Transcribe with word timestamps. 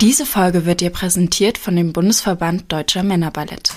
Diese 0.00 0.26
Folge 0.26 0.64
wird 0.64 0.80
dir 0.80 0.90
präsentiert 0.90 1.58
von 1.58 1.74
dem 1.74 1.92
Bundesverband 1.92 2.70
Deutscher 2.70 3.02
Männerballette. 3.02 3.72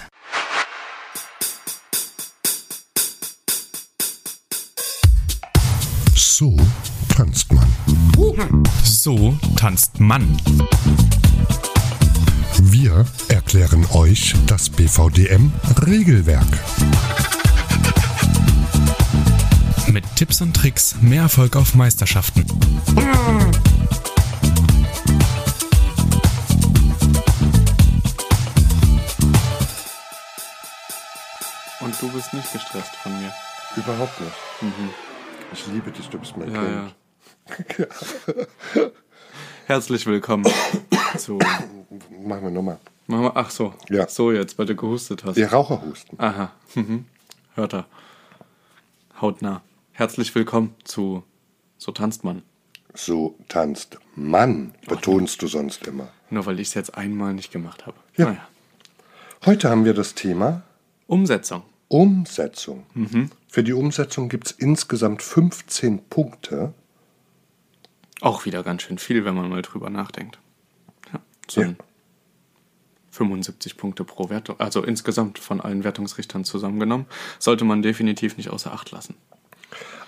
So 6.13 6.55
tanzt 7.09 7.51
man. 7.51 7.67
So 8.83 9.35
tanzt 9.55 9.99
Mann. 9.99 10.37
Wir 12.59 13.03
erklären 13.27 13.87
euch 13.93 14.35
das 14.45 14.69
BVDM-Regelwerk. 14.69 16.45
Mit 19.87 20.03
Tipps 20.15 20.39
und 20.41 20.55
Tricks 20.55 20.97
mehr 21.01 21.23
Erfolg 21.23 21.55
auf 21.55 21.73
Meisterschaften. 21.73 22.45
Du 32.01 32.11
bist 32.11 32.33
nicht 32.33 32.51
gestresst 32.51 32.95
von 32.97 33.17
mir. 33.21 33.31
Überhaupt 33.77 34.19
nicht. 34.19 34.33
Ich 35.53 35.67
liebe 35.67 35.91
dich, 35.91 36.09
du 36.09 36.19
bist 36.19 36.35
mein 36.35 36.51
Ja, 36.53 36.91
Kind. 37.55 37.77
ja. 37.77 38.87
Herzlich 39.67 40.05
willkommen 40.05 40.45
zu. 41.17 41.37
Machen 42.23 42.43
wir 42.43 42.51
nochmal. 42.51 42.79
Machen 43.07 43.23
wir, 43.23 43.37
ach 43.37 43.49
so. 43.49 43.73
Ja. 43.89 44.07
So 44.07 44.31
jetzt, 44.31 44.57
weil 44.57 44.65
du 44.65 44.75
gehustet 44.75 45.23
hast. 45.23 45.35
Die 45.37 45.43
Raucherhusten. 45.43 46.19
Aha. 46.19 46.51
Mhm. 46.75 47.05
Hört 47.55 47.73
er. 47.73 47.85
Hautnah. 49.21 49.61
Herzlich 49.93 50.33
willkommen 50.35 50.75
zu 50.83 51.23
So 51.77 51.91
tanzt 51.91 52.23
man. 52.23 52.41
So 52.93 53.35
tanzt 53.47 53.97
Mann, 54.15 54.73
betonst 54.87 55.41
du 55.41 55.47
sonst 55.47 55.87
immer. 55.87 56.09
Nur 56.29 56.45
weil 56.45 56.59
ich 56.59 56.69
es 56.69 56.73
jetzt 56.73 56.97
einmal 56.97 57.33
nicht 57.33 57.51
gemacht 57.51 57.85
habe. 57.85 57.97
Ja. 58.17 58.25
Naja. 58.25 58.47
Heute 59.45 59.69
haben 59.69 59.85
wir 59.85 59.93
das 59.93 60.13
Thema 60.13 60.63
Umsetzung. 61.07 61.63
Umsetzung. 61.91 62.85
Mhm. 62.93 63.31
Für 63.49 63.63
die 63.63 63.73
Umsetzung 63.73 64.29
gibt 64.29 64.47
es 64.47 64.51
insgesamt 64.53 65.21
15 65.21 66.05
Punkte. 66.05 66.73
Auch 68.21 68.45
wieder 68.45 68.63
ganz 68.63 68.83
schön 68.83 68.97
viel, 68.97 69.25
wenn 69.25 69.35
man 69.35 69.49
mal 69.49 69.61
drüber 69.61 69.89
nachdenkt. 69.89 70.39
Ja. 71.11 71.19
So 71.49 71.61
Ja. 71.61 71.67
ein 71.67 71.77
75 73.11 73.75
Punkte 73.75 74.05
pro 74.05 74.29
Wertung, 74.29 74.57
also 74.61 74.83
insgesamt 74.85 75.37
von 75.37 75.59
allen 75.59 75.83
Wertungsrichtern 75.83 76.45
zusammengenommen, 76.45 77.07
sollte 77.39 77.65
man 77.65 77.81
definitiv 77.81 78.37
nicht 78.37 78.49
außer 78.49 78.71
Acht 78.71 78.91
lassen. 78.91 79.15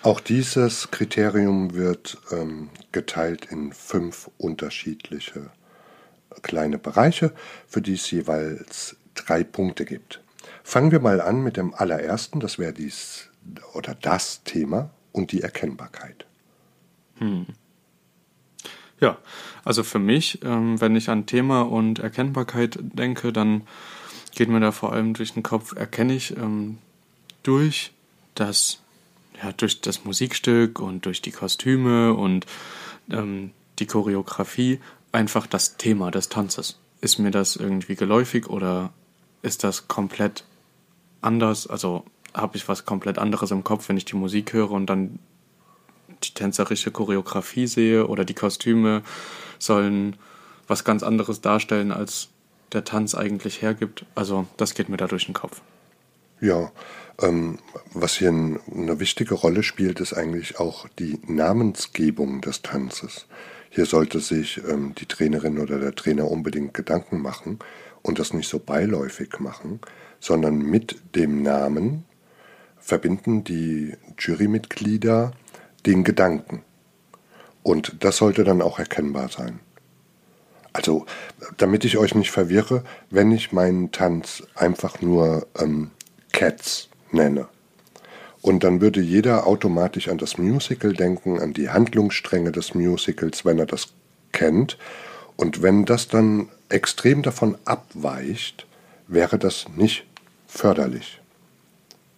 Auch 0.04 0.22
dieses 0.22 0.90
Kriterium 0.90 1.74
wird 1.74 2.18
ähm, 2.32 2.70
geteilt 2.94 3.46
in 3.52 3.74
fünf 3.74 4.30
unterschiedliche 4.38 5.50
kleine 6.44 6.78
Bereiche, 6.78 7.34
für 7.68 7.82
die 7.82 7.96
es 7.96 8.10
jeweils 8.10 8.96
drei 9.16 9.44
Punkte 9.44 9.84
gibt. 9.84 10.23
Fangen 10.64 10.92
wir 10.92 11.00
mal 11.00 11.22
an 11.22 11.44
mit 11.44 11.58
dem 11.58 11.74
allerersten, 11.74 12.40
das 12.40 12.58
wäre 12.58 12.74
dies 12.74 13.30
oder 13.74 13.96
das 13.96 14.44
Thema 14.44 14.90
und 15.12 15.32
die 15.32 15.42
Erkennbarkeit. 15.42 16.26
Ja, 19.00 19.18
also 19.66 19.84
für 19.84 20.00
mich, 20.00 20.40
ähm, 20.44 20.80
wenn 20.80 20.96
ich 20.96 21.10
an 21.10 21.26
Thema 21.26 21.64
und 21.64 22.00
Erkennbarkeit 22.00 22.80
denke, 22.82 23.34
dann 23.34 23.64
geht 24.32 24.50
mir 24.50 24.62
da 24.62 24.72
vor 24.72 24.94
allem 24.94 25.14
durch 25.14 25.34
den 25.34 25.44
Kopf, 25.44 25.76
erkenne 25.76 26.14
ich 26.14 26.36
ähm, 26.38 26.78
durch 27.44 27.92
das, 28.36 28.80
ja, 29.42 29.52
durch 29.52 29.82
das 29.82 30.06
Musikstück 30.06 30.80
und 30.80 31.06
durch 31.06 31.22
die 31.22 31.32
Kostüme 31.32 32.14
und 32.14 32.46
ähm, 33.12 33.52
die 33.80 33.86
Choreografie 33.86 34.80
einfach 35.12 35.48
das 35.48 35.78
Thema 35.78 36.10
des 36.10 36.30
Tanzes. 36.30 36.80
Ist 37.02 37.20
mir 37.20 37.32
das 37.32 37.58
irgendwie 37.58 37.96
geläufig 37.96 38.48
oder 38.48 38.94
ist 39.42 39.64
das 39.66 39.88
komplett 39.90 40.46
anders? 41.24 41.68
Also 41.68 42.06
habe 42.34 42.58
ich 42.58 42.68
was 42.68 42.86
komplett 42.86 43.18
anderes 43.18 43.52
im 43.52 43.64
Kopf, 43.64 43.90
wenn 43.90 43.98
ich 43.98 44.06
die 44.06 44.16
Musik 44.16 44.54
höre 44.54 44.72
und 44.72 44.88
dann 44.88 45.20
die 46.24 46.34
tänzerische 46.34 46.92
Choreografie 46.92 47.68
sehe 47.68 48.08
oder 48.08 48.26
die 48.26 48.34
Kostüme 48.34 49.04
sollen 49.60 50.16
was 50.68 50.84
ganz 50.84 51.04
anderes 51.04 51.42
darstellen, 51.42 51.92
als 51.92 52.30
der 52.72 52.84
Tanz 52.84 53.16
eigentlich 53.16 53.62
hergibt. 53.62 54.06
Also 54.16 54.48
das 54.58 54.74
geht 54.74 54.90
mir 54.90 54.98
da 54.98 55.08
durch 55.08 55.26
den 55.26 55.34
Kopf. 55.34 55.62
Ja, 56.40 56.72
ähm, 57.22 57.60
was 57.94 58.18
hier 58.18 58.30
eine 58.30 59.00
wichtige 59.00 59.36
Rolle 59.36 59.64
spielt, 59.64 60.00
ist 60.00 60.14
eigentlich 60.14 60.60
auch 60.60 60.88
die 61.00 61.20
Namensgebung 61.28 62.42
des 62.42 62.62
Tanzes. 62.62 63.28
Hier 63.70 63.86
sollte 63.86 64.20
sich 64.20 64.62
ähm, 64.68 64.94
die 64.96 65.06
Trainerin 65.06 65.60
oder 65.60 65.80
der 65.80 65.96
Trainer 65.96 66.30
unbedingt 66.30 66.74
Gedanken 66.74 67.22
machen 67.22 67.60
und 68.02 68.20
das 68.20 68.34
nicht 68.34 68.50
so 68.50 68.60
beiläufig 68.60 69.40
machen, 69.40 69.80
sondern 70.24 70.58
mit 70.60 71.16
dem 71.16 71.42
Namen 71.42 72.06
verbinden 72.80 73.44
die 73.44 73.94
Jurymitglieder 74.18 75.34
den 75.86 76.06
Gedanken. 76.06 76.64
Und 77.62 77.98
das 78.00 78.18
sollte 78.18 78.46
dann 78.46 78.62
auch 78.62 78.80
erkennbar 78.80 79.28
sein. 79.28 79.60
Also, 80.72 81.06
damit 81.58 81.84
ich 81.84 81.98
euch 81.98 82.16
nicht 82.16 82.32
verwirre, 82.32 82.86
wenn 83.10 83.34
ich 83.34 83.52
meinen 83.52 83.92
Tanz 83.92 84.44
einfach 84.56 85.02
nur 85.02 85.46
ähm, 85.60 85.92
Cats 86.32 86.88
nenne. 87.12 87.50
Und 88.42 88.64
dann 88.64 88.80
würde 88.80 89.02
jeder 89.02 89.46
automatisch 89.46 90.08
an 90.08 90.18
das 90.18 90.38
Musical 90.38 90.94
denken, 90.94 91.40
an 91.40 91.52
die 91.52 91.70
Handlungsstränge 91.70 92.54
des 92.54 92.76
Musicals, 92.76 93.44
wenn 93.44 93.60
er 93.60 93.66
das 93.66 93.90
kennt. 94.32 94.78
Und 95.36 95.62
wenn 95.62 95.84
das 95.84 96.08
dann 96.08 96.48
extrem 96.70 97.24
davon 97.24 97.58
abweicht, 97.66 98.68
wäre 99.08 99.38
das 99.38 99.66
nicht 99.76 100.06
förderlich. 100.54 101.20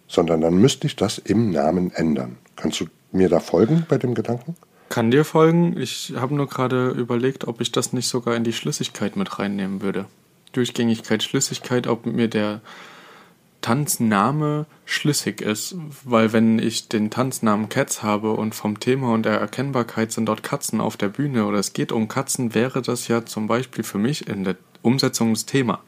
Sondern 0.06 0.40
dann 0.40 0.54
müsste 0.54 0.86
ich 0.86 0.94
das 0.94 1.18
im 1.18 1.50
Namen 1.50 1.90
ändern. 1.92 2.36
Kannst 2.54 2.80
du 2.80 2.86
mir 3.10 3.28
da 3.28 3.40
folgen 3.40 3.86
bei 3.88 3.98
dem 3.98 4.14
Gedanken? 4.14 4.56
Kann 4.88 5.10
dir 5.10 5.24
folgen? 5.24 5.76
Ich 5.80 6.12
habe 6.16 6.34
nur 6.34 6.46
gerade 6.46 6.90
überlegt, 6.90 7.48
ob 7.48 7.60
ich 7.60 7.72
das 7.72 7.92
nicht 7.92 8.06
sogar 8.06 8.36
in 8.36 8.44
die 8.44 8.52
Schlüssigkeit 8.52 9.16
mit 9.16 9.38
reinnehmen 9.38 9.82
würde. 9.82 10.06
Durchgängigkeit, 10.52 11.22
Schlüssigkeit, 11.22 11.86
ob 11.86 12.06
mir 12.06 12.28
der 12.28 12.60
Tanzname 13.62 14.66
schlüssig 14.84 15.40
ist, 15.40 15.74
weil 16.04 16.32
wenn 16.32 16.60
ich 16.60 16.88
den 16.88 17.10
Tanznamen 17.10 17.68
Cats 17.68 18.02
habe 18.02 18.32
und 18.32 18.54
vom 18.54 18.78
Thema 18.78 19.12
und 19.12 19.24
der 19.24 19.40
Erkennbarkeit 19.40 20.12
sind 20.12 20.26
dort 20.26 20.44
Katzen 20.44 20.80
auf 20.80 20.96
der 20.96 21.08
Bühne 21.08 21.46
oder 21.46 21.58
es 21.58 21.72
geht 21.72 21.90
um 21.90 22.06
Katzen, 22.06 22.54
wäre 22.54 22.80
das 22.80 23.08
ja 23.08 23.26
zum 23.26 23.48
Beispiel 23.48 23.82
für 23.82 23.98
mich 23.98 24.28
in 24.28 24.44
der 24.44 24.56
Umsetzung 24.82 25.34
des 25.34 25.46
Thema 25.46 25.80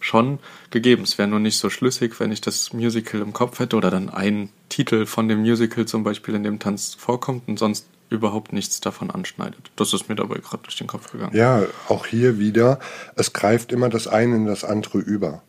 schon 0.00 0.38
gegeben. 0.70 1.02
Es 1.02 1.18
wäre 1.18 1.28
nur 1.28 1.40
nicht 1.40 1.58
so 1.58 1.70
schlüssig, 1.70 2.18
wenn 2.20 2.32
ich 2.32 2.40
das 2.40 2.72
Musical 2.72 3.20
im 3.20 3.32
Kopf 3.32 3.58
hätte 3.58 3.76
oder 3.76 3.90
dann 3.90 4.08
ein 4.08 4.50
Titel 4.68 5.06
von 5.06 5.28
dem 5.28 5.40
Musical 5.40 5.86
zum 5.86 6.04
Beispiel 6.04 6.34
in 6.34 6.42
dem 6.42 6.58
Tanz 6.58 6.94
vorkommt 6.94 7.48
und 7.48 7.58
sonst 7.58 7.86
überhaupt 8.08 8.52
nichts 8.52 8.80
davon 8.80 9.10
anschneidet. 9.10 9.70
Das 9.76 9.92
ist 9.92 10.08
mir 10.08 10.14
dabei 10.14 10.36
gerade 10.38 10.62
durch 10.62 10.76
den 10.76 10.86
Kopf 10.86 11.10
gegangen. 11.10 11.36
Ja, 11.36 11.62
auch 11.88 12.06
hier 12.06 12.38
wieder, 12.38 12.78
es 13.16 13.32
greift 13.32 13.72
immer 13.72 13.88
das 13.88 14.06
eine 14.06 14.36
in 14.36 14.46
das 14.46 14.64
andere 14.64 14.98
über. 14.98 15.42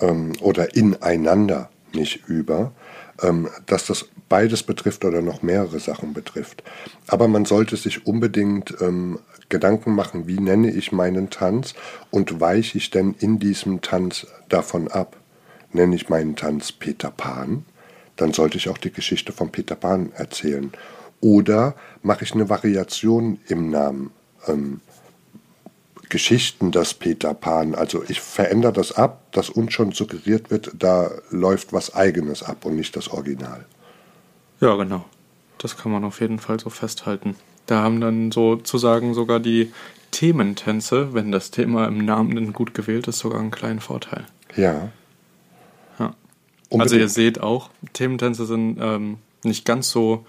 Ähm, 0.00 0.32
oder 0.40 0.74
ineinander, 0.74 1.70
nicht 1.92 2.28
über. 2.28 2.72
Ähm, 3.20 3.48
dass 3.66 3.86
das 3.86 4.06
beides 4.28 4.62
betrifft 4.62 5.04
oder 5.04 5.22
noch 5.22 5.42
mehrere 5.42 5.80
Sachen 5.80 6.12
betrifft. 6.12 6.62
Aber 7.08 7.26
man 7.26 7.44
sollte 7.44 7.76
sich 7.76 8.06
unbedingt 8.06 8.76
ähm, 8.80 9.18
Gedanken 9.48 9.94
machen, 9.94 10.28
wie 10.28 10.38
nenne 10.38 10.70
ich 10.70 10.92
meinen 10.92 11.30
Tanz 11.30 11.74
und 12.10 12.40
weiche 12.40 12.78
ich 12.78 12.90
denn 12.90 13.14
in 13.18 13.38
diesem 13.38 13.80
Tanz 13.80 14.26
davon 14.48 14.88
ab. 14.88 15.16
Nenne 15.72 15.96
ich 15.96 16.08
meinen 16.08 16.36
Tanz 16.36 16.70
Peter 16.72 17.10
Pan, 17.10 17.64
dann 18.16 18.32
sollte 18.32 18.56
ich 18.56 18.68
auch 18.68 18.78
die 18.78 18.92
Geschichte 18.92 19.32
von 19.32 19.50
Peter 19.50 19.76
Pan 19.76 20.12
erzählen. 20.12 20.72
Oder 21.20 21.74
mache 22.02 22.24
ich 22.24 22.32
eine 22.32 22.48
Variation 22.48 23.40
im 23.48 23.70
Namen. 23.70 24.10
Ähm, 24.46 24.80
Geschichten 26.08 26.72
des 26.72 26.94
Peter 26.94 27.34
Pan. 27.34 27.74
Also 27.74 28.04
ich 28.08 28.20
verändere 28.20 28.72
das 28.72 28.92
ab, 28.92 29.22
dass 29.32 29.50
uns 29.50 29.72
schon 29.72 29.92
suggeriert 29.92 30.50
wird, 30.50 30.72
da 30.78 31.10
läuft 31.30 31.72
was 31.72 31.94
Eigenes 31.94 32.42
ab 32.42 32.64
und 32.64 32.76
nicht 32.76 32.96
das 32.96 33.08
Original. 33.08 33.64
Ja, 34.60 34.74
genau. 34.76 35.04
Das 35.58 35.76
kann 35.76 35.92
man 35.92 36.04
auf 36.04 36.20
jeden 36.20 36.38
Fall 36.38 36.58
so 36.60 36.70
festhalten. 36.70 37.36
Da 37.66 37.82
haben 37.82 38.00
dann 38.00 38.32
sozusagen 38.32 39.14
sogar 39.14 39.40
die 39.40 39.72
Thementänze, 40.10 41.12
wenn 41.12 41.32
das 41.32 41.50
Thema 41.50 41.86
im 41.86 42.04
Namen 42.04 42.34
dann 42.34 42.52
gut 42.52 42.74
gewählt 42.74 43.08
ist, 43.08 43.18
sogar 43.18 43.40
einen 43.40 43.50
kleinen 43.50 43.80
Vorteil. 43.80 44.24
Ja. 44.56 44.90
Ja. 45.98 46.14
Also 46.70 46.96
ihr 46.96 47.08
seht 47.08 47.40
auch, 47.40 47.70
Thementänze 47.92 48.46
sind 48.46 48.78
ähm, 48.80 49.18
nicht 49.42 49.64
ganz 49.64 49.90
so 49.90 50.24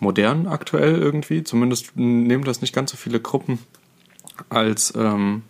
modern 0.00 0.46
aktuell 0.46 0.96
irgendwie. 0.96 1.44
Zumindest 1.44 1.96
nehmen 1.96 2.44
das 2.44 2.60
nicht 2.60 2.74
ganz 2.74 2.90
so 2.90 2.96
viele 2.96 3.20
Gruppen 3.20 3.58
als 4.48 4.92
ähm, 4.96 5.42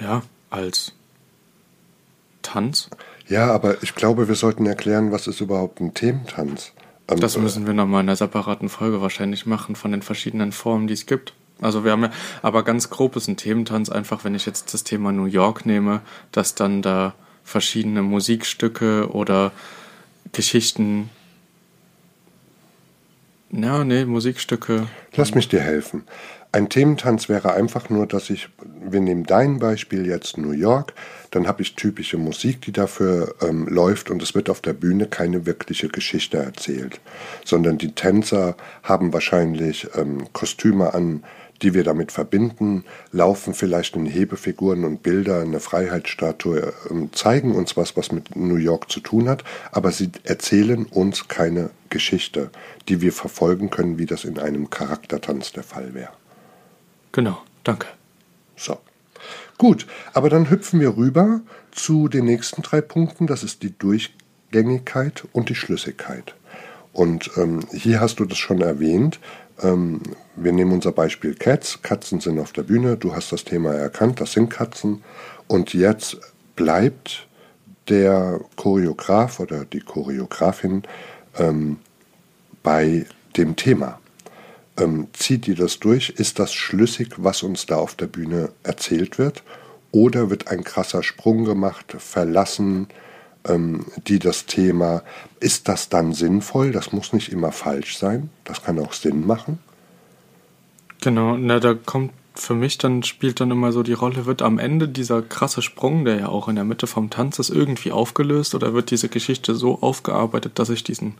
ja 0.00 0.22
als 0.50 0.92
Tanz. 2.42 2.90
Ja, 3.28 3.52
aber 3.52 3.82
ich 3.82 3.94
glaube, 3.94 4.28
wir 4.28 4.34
sollten 4.34 4.66
erklären, 4.66 5.12
was 5.12 5.26
ist 5.26 5.40
überhaupt 5.40 5.80
ein 5.80 5.94
Thementanz. 5.94 6.72
Ähm, 7.08 7.20
Das 7.20 7.36
müssen 7.36 7.66
wir 7.66 7.74
nochmal 7.74 8.02
in 8.02 8.08
einer 8.08 8.16
separaten 8.16 8.68
Folge 8.68 9.00
wahrscheinlich 9.00 9.46
machen 9.46 9.76
von 9.76 9.92
den 9.92 10.02
verschiedenen 10.02 10.52
Formen, 10.52 10.86
die 10.86 10.94
es 10.94 11.06
gibt. 11.06 11.34
Also 11.60 11.84
wir 11.84 11.92
haben 11.92 12.04
ja, 12.04 12.10
aber 12.42 12.64
ganz 12.64 12.90
grob 12.90 13.16
ist 13.16 13.28
ein 13.28 13.36
Thementanz 13.36 13.90
einfach, 13.90 14.24
wenn 14.24 14.34
ich 14.34 14.46
jetzt 14.46 14.72
das 14.72 14.82
Thema 14.82 15.12
New 15.12 15.26
York 15.26 15.66
nehme, 15.66 16.00
dass 16.32 16.54
dann 16.54 16.82
da 16.82 17.14
verschiedene 17.44 18.02
Musikstücke 18.02 19.10
oder 19.12 19.52
Geschichten. 20.32 21.10
Ja, 23.50 23.84
nee, 23.84 24.04
Musikstücke. 24.04 24.86
Lass 25.14 25.34
mich 25.34 25.48
dir 25.48 25.60
helfen. 25.60 26.04
Ein 26.52 26.68
Thementanz 26.68 27.28
wäre 27.28 27.54
einfach 27.54 27.90
nur, 27.90 28.08
dass 28.08 28.28
ich, 28.28 28.48
wir 28.82 29.00
nehmen 29.00 29.24
dein 29.24 29.60
Beispiel 29.60 30.04
jetzt 30.04 30.36
New 30.36 30.50
York, 30.50 30.94
dann 31.30 31.46
habe 31.46 31.62
ich 31.62 31.76
typische 31.76 32.18
Musik, 32.18 32.60
die 32.62 32.72
dafür 32.72 33.36
ähm, 33.40 33.68
läuft 33.68 34.10
und 34.10 34.20
es 34.20 34.34
wird 34.34 34.50
auf 34.50 34.60
der 34.60 34.72
Bühne 34.72 35.06
keine 35.06 35.46
wirkliche 35.46 35.88
Geschichte 35.88 36.38
erzählt, 36.38 37.00
sondern 37.44 37.78
die 37.78 37.92
Tänzer 37.92 38.56
haben 38.82 39.12
wahrscheinlich 39.12 39.86
ähm, 39.94 40.26
Kostüme 40.32 40.92
an, 40.92 41.22
die 41.62 41.72
wir 41.72 41.84
damit 41.84 42.10
verbinden, 42.10 42.84
laufen 43.12 43.54
vielleicht 43.54 43.94
in 43.94 44.06
Hebefiguren 44.06 44.84
und 44.84 45.04
Bilder, 45.04 45.42
eine 45.42 45.60
Freiheitsstatue, 45.60 46.72
ähm, 46.90 47.10
zeigen 47.12 47.54
uns 47.54 47.76
was, 47.76 47.96
was 47.96 48.10
mit 48.10 48.34
New 48.34 48.56
York 48.56 48.90
zu 48.90 48.98
tun 48.98 49.28
hat, 49.28 49.44
aber 49.70 49.92
sie 49.92 50.10
erzählen 50.24 50.86
uns 50.86 51.28
keine 51.28 51.70
Geschichte, 51.90 52.50
die 52.88 53.00
wir 53.00 53.12
verfolgen 53.12 53.70
können, 53.70 53.98
wie 53.98 54.06
das 54.06 54.24
in 54.24 54.40
einem 54.40 54.68
Charaktertanz 54.68 55.52
der 55.52 55.62
Fall 55.62 55.94
wäre. 55.94 56.19
Genau, 57.12 57.42
danke. 57.64 57.88
So. 58.56 58.78
Gut, 59.58 59.86
aber 60.14 60.30
dann 60.30 60.48
hüpfen 60.48 60.80
wir 60.80 60.96
rüber 60.96 61.40
zu 61.72 62.08
den 62.08 62.24
nächsten 62.24 62.62
drei 62.62 62.80
Punkten. 62.80 63.26
Das 63.26 63.42
ist 63.42 63.62
die 63.62 63.76
Durchgängigkeit 63.76 65.24
und 65.32 65.48
die 65.48 65.54
Schlüssigkeit. 65.54 66.34
Und 66.92 67.30
ähm, 67.36 67.60
hier 67.72 68.00
hast 68.00 68.20
du 68.20 68.24
das 68.24 68.38
schon 68.38 68.60
erwähnt. 68.62 69.20
Ähm, 69.62 70.00
wir 70.36 70.52
nehmen 70.52 70.72
unser 70.72 70.92
Beispiel 70.92 71.34
Cats. 71.34 71.82
Katzen 71.82 72.20
sind 72.20 72.38
auf 72.38 72.52
der 72.52 72.62
Bühne. 72.62 72.96
Du 72.96 73.14
hast 73.14 73.32
das 73.32 73.44
Thema 73.44 73.74
erkannt. 73.74 74.20
Das 74.20 74.32
sind 74.32 74.48
Katzen. 74.48 75.02
Und 75.46 75.74
jetzt 75.74 76.18
bleibt 76.56 77.26
der 77.88 78.40
Choreograf 78.56 79.40
oder 79.40 79.64
die 79.64 79.80
Choreografin 79.80 80.84
ähm, 81.38 81.78
bei 82.62 83.06
dem 83.36 83.56
Thema 83.56 84.00
ähm, 84.80 85.08
zieht 85.12 85.46
die 85.46 85.54
das 85.54 85.78
durch? 85.78 86.10
Ist 86.10 86.38
das 86.38 86.52
schlüssig, 86.52 87.14
was 87.18 87.42
uns 87.42 87.66
da 87.66 87.76
auf 87.76 87.94
der 87.94 88.06
Bühne 88.06 88.50
erzählt 88.62 89.18
wird? 89.18 89.42
Oder 89.92 90.30
wird 90.30 90.48
ein 90.48 90.64
krasser 90.64 91.02
Sprung 91.02 91.44
gemacht, 91.44 91.94
verlassen 91.98 92.88
ähm, 93.46 93.86
die 94.08 94.18
das 94.18 94.46
Thema? 94.46 95.02
Ist 95.38 95.68
das 95.68 95.88
dann 95.88 96.12
sinnvoll? 96.12 96.72
Das 96.72 96.92
muss 96.92 97.12
nicht 97.12 97.30
immer 97.30 97.52
falsch 97.52 97.98
sein. 97.98 98.30
Das 98.44 98.62
kann 98.62 98.78
auch 98.78 98.92
Sinn 98.92 99.26
machen. 99.26 99.58
Genau, 101.00 101.36
na, 101.36 101.60
da 101.60 101.74
kommt 101.74 102.12
für 102.34 102.54
mich 102.54 102.78
dann, 102.78 103.02
spielt 103.02 103.40
dann 103.40 103.50
immer 103.50 103.72
so 103.72 103.82
die 103.82 103.92
Rolle, 103.92 104.26
wird 104.26 104.42
am 104.42 104.58
Ende 104.58 104.88
dieser 104.88 105.22
krasse 105.22 105.62
Sprung, 105.62 106.04
der 106.04 106.20
ja 106.20 106.28
auch 106.28 106.48
in 106.48 106.54
der 106.54 106.64
Mitte 106.64 106.86
vom 106.86 107.10
Tanz 107.10 107.38
ist, 107.38 107.50
irgendwie 107.50 107.92
aufgelöst 107.92 108.54
oder 108.54 108.72
wird 108.72 108.90
diese 108.90 109.08
Geschichte 109.08 109.54
so 109.54 109.82
aufgearbeitet, 109.82 110.58
dass 110.58 110.70
ich 110.70 110.84
diesen 110.84 111.14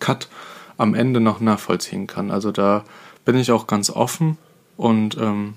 Cut 0.00 0.28
am 0.78 0.94
Ende 0.94 1.20
noch 1.20 1.40
nachvollziehen 1.40 2.06
kann. 2.06 2.30
Also 2.30 2.52
da 2.52 2.84
bin 3.24 3.36
ich 3.36 3.52
auch 3.52 3.66
ganz 3.66 3.90
offen 3.90 4.38
und 4.76 5.16
ähm, 5.18 5.54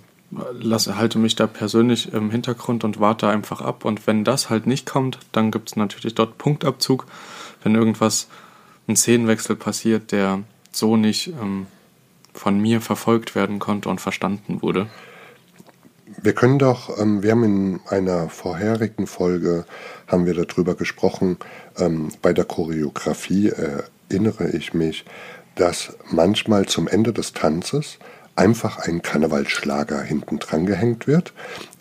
lasse, 0.54 0.98
halte 0.98 1.20
mich 1.20 1.36
da 1.36 1.48
persönlich 1.48 2.14
im 2.14 2.32
Hintergrund 2.32 2.84
und 2.84 3.00
warte 3.00 3.28
einfach 3.28 3.62
ab. 3.62 3.86
Und 3.86 4.08
wenn 4.08 4.24
das 4.24 4.50
halt 4.50 4.68
nicht 4.68 4.86
kommt, 4.86 5.20
dann 5.32 5.52
gibt 5.52 5.70
es 5.70 5.76
natürlich 5.76 6.16
dort 6.16 6.38
Punktabzug, 6.38 7.06
wenn 7.64 7.76
irgendwas, 7.76 8.28
ein 8.88 8.96
Szenenwechsel 8.96 9.56
passiert, 9.56 10.12
der 10.12 10.40
so 10.72 10.98
nicht 10.98 11.28
ähm, 11.28 11.68
von 12.34 12.60
mir 12.60 12.82
verfolgt 12.82 13.36
werden 13.36 13.60
konnte 13.60 13.90
und 13.90 14.02
verstanden 14.02 14.62
wurde. 14.62 14.88
Wir 16.22 16.34
können 16.34 16.58
doch, 16.58 16.98
ähm, 17.00 17.22
wir 17.22 17.32
haben 17.32 17.44
in 17.44 17.80
einer 17.88 18.30
vorherigen 18.30 19.06
Folge, 19.06 19.66
haben 20.08 20.26
wir 20.26 20.34
darüber 20.34 20.74
gesprochen, 20.74 21.38
ähm, 21.78 22.10
bei 22.22 22.34
der 22.34 22.46
Choreografie 22.46 23.50
äh, 23.50 23.84
erinnere 24.10 24.50
ich 24.50 24.74
mich, 24.74 25.06
dass 25.56 25.94
manchmal 26.10 26.66
zum 26.66 26.88
Ende 26.88 27.14
des 27.14 27.34
Tanzes 27.34 27.98
einfach 28.36 28.80
ein 28.80 29.02
Karnevalsschlager 29.02 30.02
hinten 30.02 30.40
dran 30.40 30.66
gehängt 30.66 31.08
wird. 31.08 31.34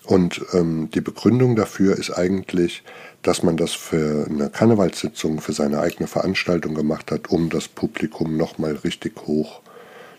Und 0.04 0.40
ähm, 0.52 0.90
die 0.92 1.00
Begründung 1.00 1.54
dafür 1.54 1.96
ist 1.96 2.10
eigentlich, 2.10 2.82
dass 3.22 3.42
man 3.42 3.56
das 3.56 3.72
für 3.72 4.26
eine 4.28 4.48
Karnevalssitzung, 4.48 5.40
für 5.40 5.52
seine 5.52 5.80
eigene 5.80 6.08
Veranstaltung 6.08 6.74
gemacht 6.74 7.10
hat, 7.12 7.28
um 7.28 7.50
das 7.50 7.68
Publikum 7.68 8.36
nochmal 8.36 8.76
richtig 8.76 9.20
hoch 9.26 9.60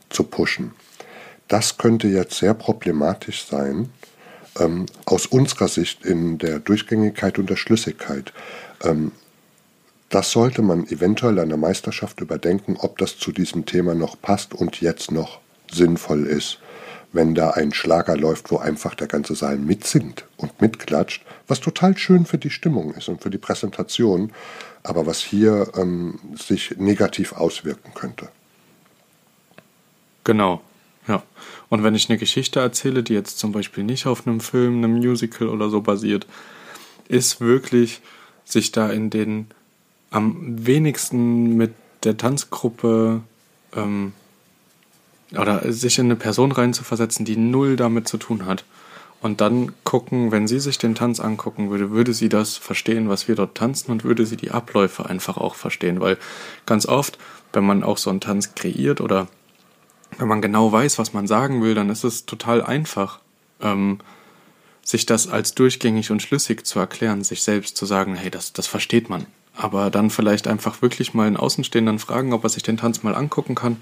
zu 0.10 0.24
pushen. 0.24 0.72
Das 1.48 1.78
könnte 1.78 2.08
jetzt 2.08 2.38
sehr 2.38 2.54
problematisch 2.54 3.46
sein, 3.46 3.90
ähm, 4.60 4.86
aus 5.06 5.26
unserer 5.26 5.68
Sicht 5.68 6.06
in 6.06 6.38
der 6.38 6.60
Durchgängigkeit 6.60 7.40
und 7.40 7.50
der 7.50 7.56
Schlüssigkeit. 7.56 8.32
Ähm, 8.84 9.12
das 10.10 10.32
sollte 10.32 10.62
man 10.62 10.88
eventuell 10.88 11.40
an 11.40 11.50
der 11.50 11.58
Meisterschaft 11.58 12.20
überdenken, 12.20 12.78
ob 12.80 12.98
das 12.98 13.18
zu 13.18 13.32
diesem 13.32 13.66
Thema 13.66 13.94
noch 13.94 14.20
passt 14.20 14.54
und 14.54 14.82
jetzt 14.82 15.12
noch 15.12 15.40
sinnvoll 15.72 16.26
ist, 16.26 16.60
wenn 17.14 17.36
da 17.36 17.52
ein 17.52 17.74
Schlager 17.74 18.18
läuft, 18.18 18.52
wo 18.52 18.58
einfach 18.58 18.96
der 18.96 19.08
ganze 19.08 19.36
Saal 19.36 19.58
mitsingt 19.58 20.26
und 20.38 20.62
mitklatscht, 20.62 21.24
was 21.48 21.60
total 21.60 21.98
schön 21.98 22.26
für 22.26 22.40
die 22.40 22.50
Stimmung 22.50 22.94
ist 22.94 23.08
und 23.08 23.22
für 23.22 23.30
die 23.30 23.38
Präsentation, 23.38 24.32
aber 24.84 25.06
was 25.06 25.20
hier 25.20 25.72
ähm, 25.76 26.20
sich 26.36 26.76
negativ 26.78 27.34
auswirken 27.34 27.94
könnte. 27.94 28.30
Genau, 30.24 30.62
ja. 31.08 31.24
Und 31.70 31.84
wenn 31.84 31.96
ich 31.96 32.10
eine 32.10 32.18
Geschichte 32.18 32.60
erzähle, 32.60 33.04
die 33.04 33.14
jetzt 33.14 33.38
zum 33.38 33.52
Beispiel 33.52 33.84
nicht 33.84 34.08
auf 34.08 34.26
einem 34.26 34.40
Film, 34.40 34.78
einem 34.78 34.94
Musical 34.94 35.50
oder 35.50 35.70
so 35.70 35.82
basiert, 35.82 36.26
ist 37.08 37.42
wirklich 37.42 38.02
sich 38.44 38.72
da 38.72 38.90
in 38.90 39.10
den 39.10 39.48
am 40.12 40.66
wenigsten 40.66 41.56
mit 41.56 41.74
der 42.04 42.18
Tanzgruppe 42.18 43.22
ähm, 43.76 44.14
oder 45.38 45.72
sich 45.72 46.00
in 46.00 46.06
eine 46.06 46.16
Person 46.16 46.52
reinzuversetzen, 46.52 47.26
die 47.26 47.38
null 47.38 47.76
damit 47.76 48.08
zu 48.08 48.18
tun 48.18 48.46
hat. 48.46 48.66
Und 49.22 49.42
dann 49.42 49.74
gucken, 49.84 50.32
wenn 50.32 50.48
sie 50.48 50.60
sich 50.60 50.78
den 50.78 50.96
Tanz 50.96 51.20
angucken 51.20 51.70
würde, 51.70 51.92
würde 51.92 52.14
sie 52.14 52.30
das 52.30 52.56
verstehen, 52.56 53.10
was 53.10 53.28
wir 53.28 53.36
dort 53.36 53.56
tanzen 53.56 53.92
und 53.92 54.06
würde 54.06 54.26
sie 54.26 54.38
die 54.38 54.52
Abläufe 54.52 55.06
einfach 55.06 55.38
auch 55.38 55.56
verstehen. 55.56 56.00
Weil 56.00 56.18
ganz 56.66 56.86
oft, 56.86 57.20
wenn 57.52 57.66
man 57.66 57.84
auch 57.84 57.98
so 57.98 58.10
einen 58.10 58.22
Tanz 58.22 58.56
kreiert 58.56 59.02
oder 59.02 59.28
wenn 60.18 60.30
man 60.30 60.42
genau 60.42 60.72
weiß, 60.72 60.98
was 61.00 61.14
man 61.14 61.28
sagen 61.28 61.62
will, 61.62 61.76
dann 61.76 61.90
ist 61.90 62.06
es 62.06 62.26
total 62.26 62.64
einfach, 62.64 63.20
ähm, 63.62 64.00
sich 64.84 65.06
das 65.06 65.28
als 65.28 65.54
durchgängig 65.54 66.12
und 66.12 66.22
schlüssig 66.22 66.66
zu 66.66 66.80
erklären, 66.80 67.24
sich 67.24 67.44
selbst 67.44 67.76
zu 67.76 67.86
sagen, 67.86 68.16
hey, 68.16 68.31
das, 68.31 68.54
das 68.54 68.68
versteht 68.68 69.10
man 69.10 69.28
aber 69.59 69.89
dann 69.89 70.09
vielleicht 70.09 70.47
einfach 70.47 70.81
wirklich 70.81 71.13
mal 71.13 71.28
einen 71.28 71.37
Außenstehenden 71.37 71.99
fragen, 71.99 72.31
ob 72.31 72.44
er 72.45 72.49
sich 72.49 72.63
den 72.63 72.78
Tanz 72.78 73.04
mal 73.04 73.13
angucken 73.13 73.56
kann 73.56 73.78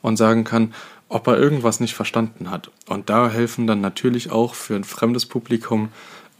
und 0.00 0.16
sagen 0.16 0.44
kann, 0.44 0.72
ob 1.08 1.26
er 1.26 1.38
irgendwas 1.38 1.80
nicht 1.80 1.94
verstanden 1.94 2.50
hat. 2.50 2.70
Und 2.86 3.10
da 3.10 3.28
helfen 3.28 3.66
dann 3.66 3.80
natürlich 3.80 4.30
auch 4.30 4.54
für 4.54 4.74
ein 4.74 4.84
fremdes 4.84 5.26
Publikum 5.26 5.90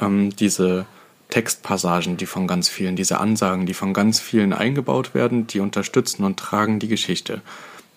ähm, 0.00 0.34
diese 0.34 0.86
Textpassagen, 1.28 2.16
die 2.16 2.24
von 2.24 2.46
ganz 2.46 2.68
vielen, 2.68 2.96
diese 2.96 3.18
Ansagen, 3.18 3.66
die 3.66 3.74
von 3.74 3.92
ganz 3.92 4.20
vielen 4.20 4.54
eingebaut 4.54 5.14
werden, 5.14 5.46
die 5.46 5.60
unterstützen 5.60 6.24
und 6.24 6.38
tragen 6.38 6.78
die 6.78 6.88
Geschichte. 6.88 7.42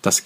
Das 0.02 0.24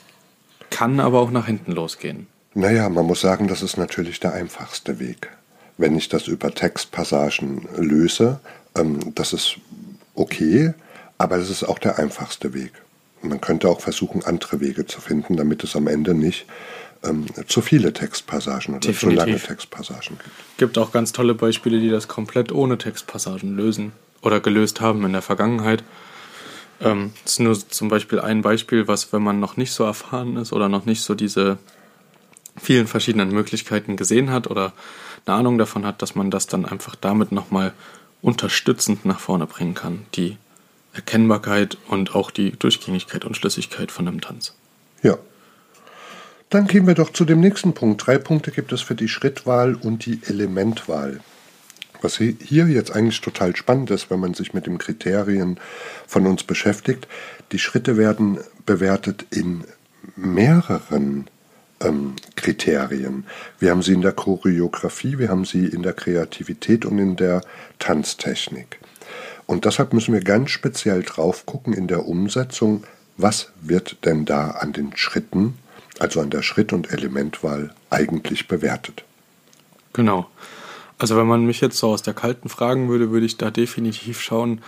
kann 0.71 0.99
aber 0.99 1.21
auch 1.21 1.31
nach 1.31 1.47
hinten 1.47 1.71
losgehen. 1.71 2.27
Naja, 2.55 2.89
man 2.89 3.07
muss 3.07 3.21
sagen, 3.21 3.47
das 3.47 3.63
ist 3.63 3.77
natürlich 3.77 4.19
der 4.19 4.33
einfachste 4.33 4.99
Weg. 4.99 5.31
Wenn 5.79 5.97
ich 5.97 6.09
das 6.09 6.27
über 6.27 6.53
Textpassagen 6.53 7.69
löse, 7.77 8.41
ähm, 8.75 9.15
das 9.15 9.33
ist 9.33 9.59
okay, 10.17 10.75
aber 11.19 11.37
es 11.37 11.51
ist 11.51 11.65
auch 11.65 11.79
der 11.79 11.99
einfachste 11.99 12.53
Weg. 12.55 12.73
Man 13.23 13.41
könnte 13.41 13.69
auch 13.69 13.81
versuchen, 13.81 14.25
andere 14.25 14.61
Wege 14.61 14.87
zu 14.87 15.01
finden, 15.01 15.37
damit 15.37 15.65
es 15.65 15.75
am 15.75 15.87
Ende 15.87 16.15
nicht 16.15 16.47
ähm, 17.05 17.27
zu 17.47 17.61
viele 17.63 17.93
Textpassagen 17.93 18.75
oder 18.75 18.81
Definitiv. 18.81 19.21
zu 19.21 19.27
lange 19.27 19.41
Textpassagen 19.41 20.19
gibt. 20.19 20.37
Es 20.53 20.57
gibt 20.59 20.79
auch 20.79 20.93
ganz 20.93 21.13
tolle 21.13 21.35
Beispiele, 21.35 21.81
die 21.81 21.89
das 21.89 22.09
komplett 22.09 22.53
ohne 22.53 22.79
Textpassagen 22.79 23.57
lösen 23.57 23.93
oder 24.23 24.41
gelöst 24.41 24.81
haben 24.81 25.05
in 25.05 25.13
der 25.13 25.23
Vergangenheit. 25.23 25.83
Ähm, 26.81 27.13
das 27.23 27.33
ist 27.35 27.41
nur 27.41 27.69
zum 27.69 27.89
Beispiel 27.89 28.21
ein 28.21 28.43
Beispiel, 28.43 28.87
was, 28.89 29.13
wenn 29.13 29.23
man 29.23 29.41
noch 29.41 29.57
nicht 29.57 29.73
so 29.73 29.85
erfahren 29.85 30.37
ist 30.37 30.53
oder 30.53 30.69
noch 30.69 30.85
nicht 30.85 31.03
so 31.03 31.15
diese 31.15 31.59
vielen 32.57 32.87
verschiedenen 32.87 33.31
Möglichkeiten 33.31 33.97
gesehen 33.97 34.31
hat 34.31 34.47
oder 34.47 34.73
eine 35.27 35.37
Ahnung 35.37 35.59
davon 35.59 35.85
hat, 35.85 36.03
dass 36.03 36.15
man 36.15 36.31
das 36.31 36.47
dann 36.47 36.65
einfach 36.65 36.95
damit 36.97 37.33
nochmal 37.33 37.73
unterstützend 38.27 39.05
nach 39.05 39.21
vorne 39.21 39.47
bringen 39.47 39.75
kann. 39.75 40.05
Die 40.17 40.37
Erkennbarkeit 40.93 41.79
und 41.87 42.17
auch 42.17 42.33
die 42.33 42.51
Durchgängigkeit 42.51 43.25
und 43.25 43.37
Schlüssigkeit 43.37 43.93
von 43.93 44.09
einem 44.09 44.21
Tanz. 44.21 44.53
Ja. 45.01 45.17
Dann 46.51 46.67
gehen 46.67 46.89
wir 46.89 46.95
doch 46.95 47.13
zu 47.13 47.25
dem 47.25 47.39
nächsten 47.39 47.73
Punkt. 47.73 48.05
Drei 48.05 48.19
Punkte 48.19 48.51
gibt 48.51 48.73
es 48.73 48.81
für 48.81 48.97
die 48.97 49.07
Schrittwahl 49.07 49.77
und 49.77 50.07
die 50.07 50.21
Elementwahl. 50.27 51.21
Was 52.03 52.17
hier 52.17 52.67
jetzt 52.67 52.91
eigentlich 52.91 53.21
total 53.21 53.55
spannend 53.55 53.93
ist, 53.93 54.11
wenn 54.11 54.19
man 54.19 54.35
sich 54.35 54.53
mit 54.53 54.67
den 54.67 54.79
Kriterien 54.79 55.61
von 56.09 56.27
uns 56.27 56.43
beschäftigt, 56.43 57.07
die 57.53 57.61
Schritte 57.61 57.97
werden 57.97 58.39
bewertet 58.65 59.25
in 59.31 59.63
mehreren 60.17 61.29
ähm, 61.81 62.15
Kriterien. 62.37 63.25
Wir 63.59 63.71
haben 63.71 63.83
sie 63.83 63.93
in 63.93 64.03
der 64.03 64.13
Choreografie, 64.13 65.19
wir 65.19 65.29
haben 65.29 65.45
sie 65.45 65.67
in 65.67 65.83
der 65.83 65.93
Kreativität 65.93 66.85
und 66.85 66.99
in 66.99 67.17
der 67.17 67.43
Tanztechnik. 67.79 68.79
Und 69.47 69.65
deshalb 69.65 69.93
müssen 69.93 70.13
wir 70.13 70.23
ganz 70.23 70.51
speziell 70.51 71.03
drauf 71.03 71.47
gucken 71.47 71.73
in 71.73 71.87
der 71.87 72.07
Umsetzung, 72.07 72.85
was 73.17 73.53
wird 73.61 74.05
denn 74.05 74.25
da 74.25 74.51
an 74.51 74.73
den 74.73 74.97
Schritten, 74.97 75.57
also 75.99 76.21
an 76.21 76.31
der 76.31 76.43
Schritt- 76.43 76.73
und 76.73 76.93
Elementwahl 76.93 77.75
eigentlich 77.91 78.49
bewertet. 78.49 79.05
Genau. 79.93 80.27
Also 80.99 81.17
wenn 81.17 81.27
man 81.27 81.47
mich 81.47 81.61
jetzt 81.61 81.79
so 81.79 81.89
aus 81.89 82.03
der 82.03 82.15
Kalten 82.15 82.49
fragen 82.49 82.89
würde, 82.89 83.11
würde 83.11 83.27
ich 83.27 83.37
da 83.37 83.51
definitiv 83.51 84.21
schauen, 84.21 84.63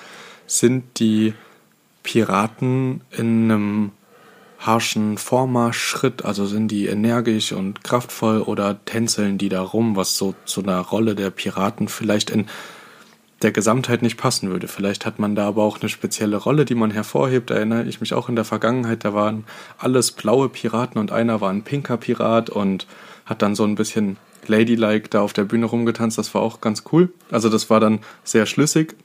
sind 0.47 1.01
die 1.01 1.35
Piraten 2.03 3.03
in 3.11 3.51
einem 3.51 3.93
harschen 4.59 5.19
Vormarschschritt, 5.19 6.25
also 6.25 6.47
sind 6.47 6.69
die 6.69 6.87
energisch 6.87 7.53
und 7.53 7.85
kraftvoll 7.85 8.41
oder 8.43 8.85
tänzeln 8.85 9.39
die 9.39 9.49
da 9.49 9.63
rum, 9.63 9.97
was 9.97 10.17
so 10.17 10.35
zu 10.45 10.63
einer 10.63 10.81
Rolle 10.81 11.15
der 11.15 11.31
Piraten 11.31 11.89
vielleicht 11.89 12.31
in 12.31 12.47
der 13.43 13.53
Gesamtheit 13.53 14.03
nicht 14.03 14.17
passen 14.17 14.51
würde. 14.51 14.67
Vielleicht 14.67 15.07
hat 15.07 15.21
man 15.21 15.37
da 15.37 15.47
aber 15.47 15.63
auch 15.63 15.81
eine 15.81 15.89
spezielle 15.89 16.37
Rolle, 16.37 16.65
die 16.65 16.75
man 16.75 16.91
hervorhebt. 16.91 17.51
Da 17.51 17.55
erinnere 17.55 17.85
ich 17.85 18.01
mich 18.01 18.15
auch 18.15 18.29
in 18.29 18.35
der 18.35 18.45
Vergangenheit, 18.45 19.05
da 19.05 19.15
waren 19.15 19.45
alles 19.79 20.11
blaue 20.11 20.49
Piraten 20.49 21.01
und 21.01 21.13
einer 21.13 21.41
war 21.41 21.51
ein 21.51 21.63
pinker 21.63 21.97
Pirat 21.97 22.51
und 22.51 22.89
hat 23.27 23.43
dann 23.43 23.55
so 23.55 23.63
ein 23.63 23.77
bisschen 23.77 24.17
ladylike 24.49 25.09
da 25.09 25.21
auf 25.21 25.33
der 25.33 25.45
Bühne 25.45 25.67
rumgetanzt. 25.67 26.19
Das 26.19 26.35
war 26.35 26.43
auch 26.43 26.61
ganz 26.61 26.83
cool. 26.91 27.13
Also 27.31 27.49
das 27.49 27.71
war 27.71 27.79
dann 27.79 28.01
sehr 28.25 28.47
schlüssig 28.47 28.97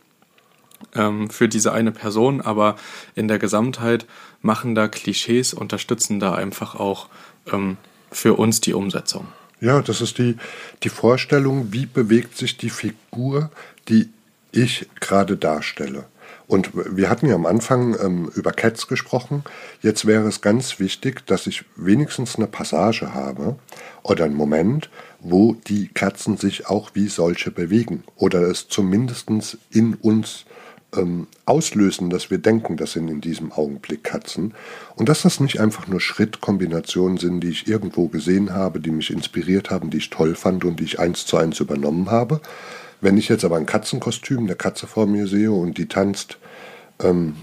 ähm, 0.95 1.29
für 1.29 1.47
diese 1.47 1.71
eine 1.73 1.91
Person, 1.91 2.41
aber 2.41 2.75
in 3.15 3.27
der 3.27 3.39
Gesamtheit 3.39 4.05
machen 4.41 4.75
da 4.75 4.87
Klischees, 4.87 5.53
unterstützen 5.53 6.19
da 6.19 6.35
einfach 6.35 6.75
auch 6.75 7.07
ähm, 7.51 7.77
für 8.11 8.35
uns 8.35 8.61
die 8.61 8.73
Umsetzung. 8.73 9.27
Ja, 9.59 9.81
das 9.81 10.01
ist 10.01 10.17
die, 10.17 10.35
die 10.83 10.89
Vorstellung, 10.89 11.71
wie 11.71 11.85
bewegt 11.85 12.37
sich 12.37 12.57
die 12.57 12.69
Figur, 12.69 13.49
die 13.87 14.09
ich 14.51 14.87
gerade 14.99 15.37
darstelle. 15.37 16.05
Und 16.47 16.71
wir 16.73 17.09
hatten 17.09 17.27
ja 17.27 17.35
am 17.35 17.45
Anfang 17.45 17.95
ähm, 17.99 18.29
über 18.35 18.51
Cats 18.51 18.87
gesprochen. 18.87 19.43
Jetzt 19.81 20.05
wäre 20.05 20.27
es 20.27 20.41
ganz 20.41 20.79
wichtig, 20.79 21.25
dass 21.25 21.47
ich 21.47 21.63
wenigstens 21.75 22.35
eine 22.35 22.47
Passage 22.47 23.13
habe 23.13 23.55
oder 24.03 24.25
einen 24.25 24.35
Moment, 24.35 24.89
wo 25.21 25.53
die 25.53 25.87
Katzen 25.87 26.37
sich 26.37 26.67
auch 26.67 26.91
wie 26.93 27.07
solche 27.07 27.49
bewegen 27.49 28.03
oder 28.17 28.41
es 28.41 28.67
zumindest 28.67 29.29
in 29.71 29.95
uns 29.95 30.45
ähm, 30.95 31.27
auslösen, 31.45 32.09
dass 32.09 32.29
wir 32.31 32.37
denken, 32.37 32.77
das 32.77 32.93
sind 32.93 33.07
in 33.07 33.21
diesem 33.21 33.51
Augenblick 33.51 34.03
Katzen. 34.03 34.53
Und 34.95 35.09
dass 35.09 35.23
das 35.23 35.39
nicht 35.39 35.59
einfach 35.59 35.87
nur 35.87 35.99
Schrittkombinationen 35.99 37.17
sind, 37.17 37.41
die 37.41 37.49
ich 37.49 37.67
irgendwo 37.67 38.07
gesehen 38.07 38.53
habe, 38.53 38.79
die 38.79 38.91
mich 38.91 39.11
inspiriert 39.11 39.69
haben, 39.69 39.89
die 39.89 39.97
ich 39.97 40.09
toll 40.09 40.35
fand 40.35 40.65
und 40.65 40.79
die 40.79 40.85
ich 40.85 40.99
eins 40.99 41.25
zu 41.25 41.37
eins 41.37 41.59
übernommen 41.59 42.11
habe, 42.11 42.41
wenn 43.01 43.17
ich 43.17 43.27
jetzt 43.27 43.43
aber 43.43 43.57
ein 43.57 43.65
Katzenkostüm 43.65 44.47
der 44.47 44.55
Katze 44.55 44.87
vor 44.87 45.07
mir 45.07 45.27
sehe 45.27 45.51
und 45.51 45.77
die 45.77 45.87
tanzt 45.87 46.37
ähm, 47.01 47.35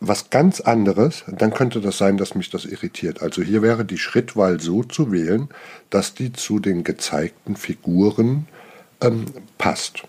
was 0.00 0.30
ganz 0.30 0.60
anderes, 0.60 1.24
dann 1.26 1.52
könnte 1.52 1.80
das 1.80 1.98
sein, 1.98 2.16
dass 2.16 2.34
mich 2.34 2.50
das 2.50 2.66
irritiert. 2.66 3.22
Also 3.22 3.42
hier 3.42 3.62
wäre 3.62 3.84
die 3.84 3.98
Schrittwahl 3.98 4.60
so 4.60 4.82
zu 4.82 5.12
wählen, 5.12 5.48
dass 5.90 6.14
die 6.14 6.32
zu 6.32 6.58
den 6.58 6.84
gezeigten 6.84 7.56
Figuren 7.56 8.46
ähm, 9.00 9.24
passt. 9.58 10.02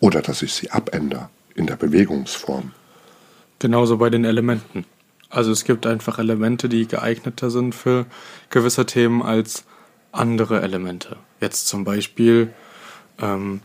Oder 0.00 0.22
dass 0.22 0.42
ich 0.42 0.52
sie 0.52 0.70
abändere 0.70 1.28
in 1.54 1.66
der 1.66 1.76
Bewegungsform. 1.76 2.72
Genauso 3.58 3.98
bei 3.98 4.10
den 4.10 4.24
Elementen. 4.24 4.86
Also 5.28 5.52
es 5.52 5.64
gibt 5.64 5.86
einfach 5.86 6.18
Elemente, 6.18 6.68
die 6.68 6.88
geeigneter 6.88 7.50
sind 7.50 7.74
für 7.74 8.06
gewisse 8.48 8.86
Themen 8.86 9.22
als 9.22 9.64
andere 10.10 10.62
Elemente. 10.62 11.16
Jetzt 11.40 11.68
zum 11.68 11.84
Beispiel 11.84 12.52
ähm, 13.20 13.60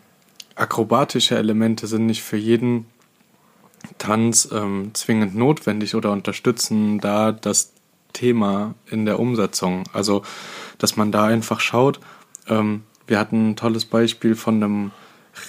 akrobatische 0.55 1.37
Elemente 1.37 1.87
sind 1.87 2.05
nicht 2.05 2.21
für 2.21 2.37
jeden 2.37 2.85
Tanz 3.97 4.49
ähm, 4.51 4.91
zwingend 4.93 5.35
notwendig 5.35 5.95
oder 5.95 6.11
unterstützen 6.11 6.99
da 6.99 7.31
das 7.31 7.73
Thema 8.13 8.75
in 8.89 9.05
der 9.05 9.19
Umsetzung. 9.19 9.83
Also, 9.93 10.23
dass 10.77 10.95
man 10.95 11.11
da 11.11 11.25
einfach 11.25 11.59
schaut. 11.59 11.99
Ähm, 12.47 12.83
wir 13.07 13.19
hatten 13.19 13.51
ein 13.51 13.55
tolles 13.55 13.85
Beispiel 13.85 14.35
von 14.35 14.63
einem 14.63 14.91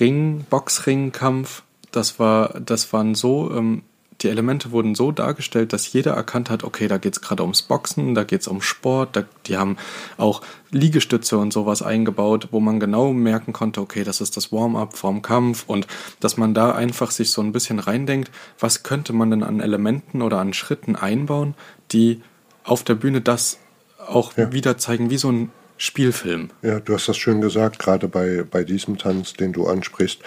Ring, 0.01 0.45
Boxringkampf. 0.49 1.63
Das 1.93 2.19
war, 2.19 2.61
das 2.61 2.93
waren 2.93 3.15
so 3.15 3.51
ähm, 3.53 3.83
die 4.23 4.29
Elemente 4.29 4.71
wurden 4.71 4.95
so 4.95 5.13
dargestellt, 5.13 5.73
dass 5.73 5.93
jeder 5.93 6.13
erkannt 6.13 6.49
hat, 6.49 6.65
okay, 6.65 6.89
da 6.89 6.99
geht 6.99 7.15
es 7.15 7.21
gerade 7.21 7.43
ums 7.43 7.63
Boxen, 7.63 8.15
da 8.15 8.25
geht 8.25 8.41
es 8.41 8.49
um 8.49 8.63
Sport, 8.63 9.15
da, 9.15 9.25
die 9.47 9.57
haben 9.57 9.77
auch 10.17 10.43
Liegestütze 10.71 11.39
und 11.39 11.53
sowas 11.53 11.83
eingebaut, 11.83 12.49
wo 12.51 12.61
man 12.61 12.81
genau 12.81 13.13
merken 13.13 13.53
konnte, 13.53 13.81
okay, 13.81 14.05
das 14.05 14.21
ist 14.21 14.37
das 14.37 14.53
Warm-up 14.53 14.97
vorm 14.97 15.23
Kampf 15.23 15.65
und 15.67 15.87
dass 16.21 16.37
man 16.37 16.55
da 16.55 16.73
einfach 16.73 17.11
sich 17.11 17.31
so 17.31 17.43
ein 17.43 17.53
bisschen 17.53 17.79
reindenkt, 17.79 18.31
was 18.59 18.83
könnte 18.83 19.13
man 19.13 19.31
denn 19.31 19.43
an 19.43 19.61
Elementen 19.61 20.23
oder 20.23 20.39
an 20.39 20.55
Schritten 20.55 20.97
einbauen, 20.97 21.55
die 21.93 22.23
auf 22.65 22.85
der 22.85 22.95
Bühne 22.95 23.21
das 23.21 23.59
auch 24.07 24.37
ja. 24.37 24.53
wieder 24.53 24.79
zeigen, 24.79 25.11
wie 25.11 25.19
so 25.19 25.31
ein 25.31 25.51
Spielfilm. 25.79 26.51
Ja, 26.63 26.81
du 26.81 26.95
hast 26.95 27.09
das 27.09 27.17
schön 27.17 27.41
gesagt, 27.41 27.79
gerade 27.79 28.09
bei, 28.09 28.45
bei 28.51 28.65
diesem 28.65 28.97
Tanz, 28.97 29.35
den 29.35 29.53
du 29.53 29.67
ansprichst, 29.67 30.21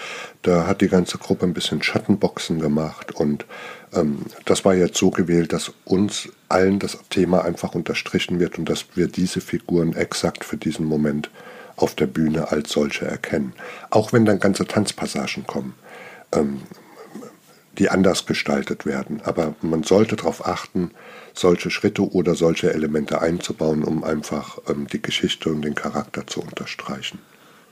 da 0.43 0.67
hat 0.67 0.81
die 0.81 0.87
ganze 0.87 1.17
Gruppe 1.17 1.45
ein 1.45 1.53
bisschen 1.53 1.81
Schattenboxen 1.81 2.59
gemacht 2.59 3.11
und 3.11 3.45
ähm, 3.93 4.25
das 4.45 4.65
war 4.65 4.75
jetzt 4.75 4.97
so 4.97 5.09
gewählt, 5.09 5.51
dass 5.53 5.71
uns 5.85 6.29
allen 6.49 6.79
das 6.79 6.97
Thema 7.09 7.43
einfach 7.45 7.73
unterstrichen 7.73 8.39
wird 8.39 8.59
und 8.59 8.69
dass 8.69 8.85
wir 8.95 9.07
diese 9.07 9.41
Figuren 9.41 9.93
exakt 9.93 10.43
für 10.43 10.57
diesen 10.57 10.85
Moment 10.85 11.29
auf 11.75 11.95
der 11.95 12.07
Bühne 12.07 12.51
als 12.51 12.71
solche 12.71 13.05
erkennen. 13.05 13.53
Auch 13.89 14.13
wenn 14.13 14.25
dann 14.25 14.39
ganze 14.39 14.67
Tanzpassagen 14.67 15.47
kommen, 15.47 15.73
ähm, 16.33 16.61
die 17.79 17.89
anders 17.89 18.25
gestaltet 18.25 18.85
werden. 18.85 19.21
Aber 19.23 19.55
man 19.61 19.83
sollte 19.83 20.15
darauf 20.15 20.45
achten, 20.45 20.91
solche 21.33 21.71
Schritte 21.71 22.03
oder 22.13 22.35
solche 22.35 22.73
Elemente 22.73 23.21
einzubauen, 23.21 23.83
um 23.83 24.03
einfach 24.03 24.59
ähm, 24.67 24.87
die 24.87 25.01
Geschichte 25.01 25.49
und 25.49 25.63
den 25.63 25.75
Charakter 25.75 26.27
zu 26.27 26.41
unterstreichen. 26.41 27.19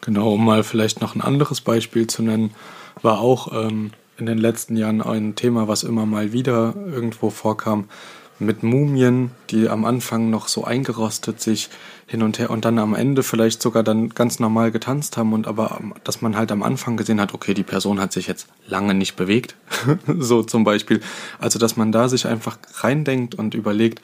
Genau, 0.02 0.34
um 0.34 0.46
mal 0.46 0.64
vielleicht 0.64 1.02
noch 1.02 1.16
ein 1.16 1.22
anderes 1.22 1.62
Beispiel 1.62 2.08
zu 2.08 2.24
nennen, 2.24 2.54
war 3.02 3.20
auch 3.20 3.52
ähm, 3.52 3.92
in 4.18 4.26
den 4.26 4.38
letzten 4.38 4.78
Jahren 4.78 5.02
ein 5.02 5.36
Thema, 5.36 5.68
was 5.68 5.84
immer 5.84 6.06
mal 6.06 6.32
wieder 6.32 6.74
irgendwo 6.76 7.30
vorkam, 7.30 7.90
mit 8.40 8.64
Mumien, 8.64 9.32
die 9.50 9.70
am 9.70 9.86
Anfang 9.86 10.30
noch 10.30 10.48
so 10.48 10.64
eingerostet 10.64 11.42
sich 11.42 11.70
hin 12.06 12.22
und 12.22 12.40
her 12.40 12.50
und 12.50 12.66
dann 12.66 12.80
am 12.80 12.94
Ende 12.94 13.24
vielleicht 13.24 13.62
sogar 13.62 13.84
dann 13.84 14.10
ganz 14.10 14.40
normal 14.40 14.72
getanzt 14.72 15.18
haben 15.18 15.34
und 15.34 15.48
aber, 15.48 15.80
dass 16.04 16.22
man 16.22 16.38
halt 16.38 16.52
am 16.52 16.64
Anfang 16.64 16.98
gesehen 16.98 17.20
hat, 17.20 17.34
okay, 17.34 17.54
die 17.54 17.64
Person 17.64 18.00
hat 18.00 18.14
sich 18.14 18.28
jetzt 18.28 18.48
lange 18.68 18.94
nicht 18.94 19.16
bewegt, 19.16 19.56
so 20.18 20.44
zum 20.44 20.64
Beispiel. 20.64 21.02
Also, 21.40 21.60
dass 21.60 21.76
man 21.76 21.92
da 21.92 22.08
sich 22.08 22.28
einfach 22.28 22.58
reindenkt 22.76 23.36
und 23.36 23.54
überlegt, 23.54 24.02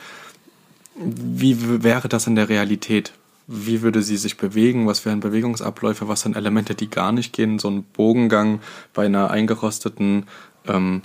wie 0.96 1.84
wäre 1.84 2.10
das 2.10 2.28
in 2.28 2.36
der 2.36 2.50
Realität? 2.50 3.14
Wie 3.48 3.82
würde 3.82 4.02
sie 4.02 4.18
sich 4.18 4.38
bewegen? 4.38 4.88
Was 4.88 5.06
wären 5.06 5.20
Bewegungsabläufe? 5.20 6.08
Was 6.08 6.22
sind 6.22 6.36
Elemente, 6.36 6.76
die 6.76 6.90
gar 6.90 7.12
nicht 7.12 7.34
gehen? 7.34 7.60
So 7.60 7.70
ein 7.70 7.84
Bogengang 7.84 8.62
bei 8.94 9.06
einer 9.06 9.32
eingerosteten 9.32 10.28
ähm, 10.68 11.02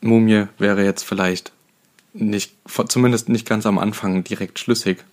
Mumie 0.00 0.46
wäre 0.58 0.84
jetzt 0.84 1.04
vielleicht 1.04 1.52
nicht, 2.12 2.52
zumindest 2.88 3.28
nicht 3.28 3.48
ganz 3.48 3.66
am 3.66 3.78
Anfang 3.78 4.24
direkt 4.24 4.58
schlüssig. 4.58 5.04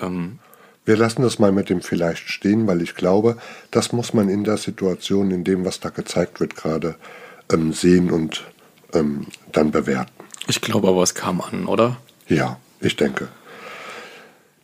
Ähm, 0.00 0.38
wir 0.84 0.96
lassen 0.96 1.22
das 1.22 1.38
mal 1.38 1.52
mit 1.52 1.68
dem 1.68 1.82
vielleicht 1.82 2.28
stehen, 2.28 2.66
weil 2.66 2.82
ich 2.82 2.94
glaube, 2.94 3.36
das 3.70 3.92
muss 3.92 4.14
man 4.14 4.28
in 4.28 4.44
der 4.44 4.56
Situation, 4.56 5.30
in 5.30 5.44
dem, 5.44 5.64
was 5.64 5.80
da 5.80 5.90
gezeigt 5.90 6.40
wird, 6.40 6.56
gerade 6.56 6.96
ähm, 7.52 7.72
sehen 7.72 8.10
und 8.10 8.44
ähm, 8.92 9.26
dann 9.52 9.70
bewerten. 9.70 10.10
Ich 10.48 10.60
glaube 10.60 10.88
aber, 10.88 11.02
es 11.02 11.14
kam 11.14 11.40
an, 11.40 11.66
oder? 11.66 11.98
Ja, 12.28 12.58
ich 12.80 12.96
denke. 12.96 13.28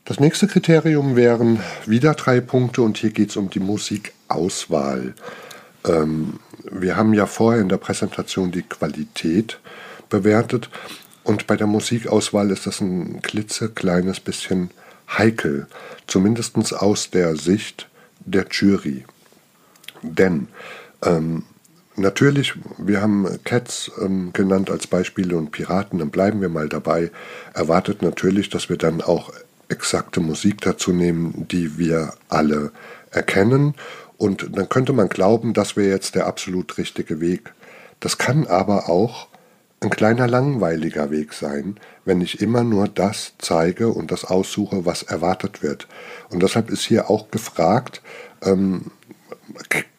Das 0.04 0.20
nächste 0.20 0.46
Kriterium 0.46 1.16
wären 1.16 1.60
wieder 1.84 2.14
drei 2.14 2.40
Punkte 2.40 2.82
und 2.82 2.96
hier 2.96 3.10
geht 3.10 3.30
es 3.30 3.36
um 3.36 3.50
die 3.50 3.60
Musikauswahl. 3.60 5.14
Ähm, 5.84 6.38
wir 6.70 6.96
haben 6.96 7.14
ja 7.14 7.26
vorher 7.26 7.60
in 7.60 7.68
der 7.68 7.76
Präsentation 7.76 8.52
die 8.52 8.62
Qualität 8.62 9.58
bewertet 10.08 10.70
und 11.24 11.46
bei 11.46 11.56
der 11.56 11.66
Musikauswahl 11.66 12.50
ist 12.50 12.66
das 12.66 12.80
ein 12.80 13.20
klitzekleines 13.22 14.20
bisschen 14.20 14.70
heikel, 15.08 15.66
zumindest 16.06 16.56
aus 16.74 17.10
der 17.10 17.36
Sicht 17.36 17.88
der 18.20 18.46
Jury. 18.50 19.04
Denn 20.02 20.48
ähm, 21.02 21.44
natürlich, 21.96 22.54
wir 22.78 23.00
haben 23.00 23.26
Cats 23.44 23.90
ähm, 24.00 24.32
genannt 24.32 24.70
als 24.70 24.86
Beispiele 24.86 25.36
und 25.36 25.50
Piraten, 25.50 25.98
dann 25.98 26.10
bleiben 26.10 26.40
wir 26.40 26.48
mal 26.48 26.68
dabei, 26.68 27.10
erwartet 27.54 28.02
natürlich, 28.02 28.48
dass 28.50 28.68
wir 28.68 28.76
dann 28.76 29.00
auch 29.00 29.32
exakte 29.68 30.20
Musik 30.20 30.60
dazu 30.60 30.92
nehmen, 30.92 31.48
die 31.48 31.78
wir 31.78 32.14
alle 32.28 32.70
erkennen 33.10 33.74
und 34.18 34.56
dann 34.56 34.68
könnte 34.68 34.92
man 34.92 35.08
glauben, 35.08 35.52
das 35.52 35.76
wäre 35.76 35.90
jetzt 35.90 36.14
der 36.14 36.26
absolut 36.26 36.78
richtige 36.78 37.20
Weg. 37.20 37.52
Das 38.00 38.18
kann 38.18 38.46
aber 38.46 38.88
auch 38.88 39.28
ein 39.80 39.90
kleiner 39.90 40.26
langweiliger 40.26 41.10
Weg 41.10 41.32
sein, 41.34 41.76
wenn 42.04 42.20
ich 42.20 42.40
immer 42.40 42.64
nur 42.64 42.88
das 42.88 43.34
zeige 43.38 43.88
und 43.88 44.10
das 44.10 44.24
aussuche, 44.24 44.86
was 44.86 45.02
erwartet 45.02 45.62
wird. 45.62 45.86
Und 46.30 46.42
deshalb 46.42 46.70
ist 46.70 46.84
hier 46.84 47.10
auch 47.10 47.30
gefragt, 47.30 48.00
ähm, 48.42 48.90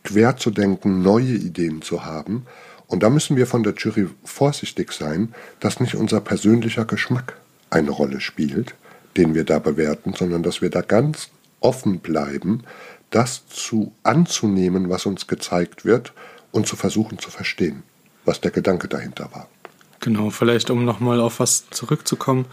quer 0.03 0.37
zu 0.37 0.51
denken, 0.51 1.01
neue 1.01 1.33
Ideen 1.33 1.81
zu 1.81 2.05
haben. 2.05 2.45
Und 2.87 3.03
da 3.03 3.09
müssen 3.09 3.35
wir 3.35 3.45
von 3.45 3.63
der 3.63 3.73
Jury 3.75 4.07
vorsichtig 4.23 4.93
sein, 4.93 5.33
dass 5.59 5.79
nicht 5.79 5.95
unser 5.95 6.21
persönlicher 6.21 6.85
Geschmack 6.85 7.37
eine 7.69 7.91
Rolle 7.91 8.21
spielt, 8.21 8.75
den 9.17 9.35
wir 9.35 9.43
da 9.43 9.59
bewerten, 9.59 10.13
sondern 10.13 10.43
dass 10.43 10.61
wir 10.61 10.69
da 10.69 10.81
ganz 10.81 11.29
offen 11.59 11.99
bleiben, 11.99 12.63
das 13.09 13.47
zu 13.47 13.93
anzunehmen, 14.03 14.89
was 14.89 15.05
uns 15.05 15.27
gezeigt 15.27 15.85
wird 15.85 16.13
und 16.51 16.67
zu 16.67 16.75
versuchen 16.75 17.19
zu 17.19 17.29
verstehen, 17.29 17.83
was 18.25 18.41
der 18.41 18.51
Gedanke 18.51 18.87
dahinter 18.87 19.29
war. 19.33 19.47
Genau, 19.99 20.29
vielleicht 20.29 20.69
um 20.69 20.85
nochmal 20.85 21.19
auf 21.19 21.39
was 21.39 21.69
zurückzukommen. 21.69 22.45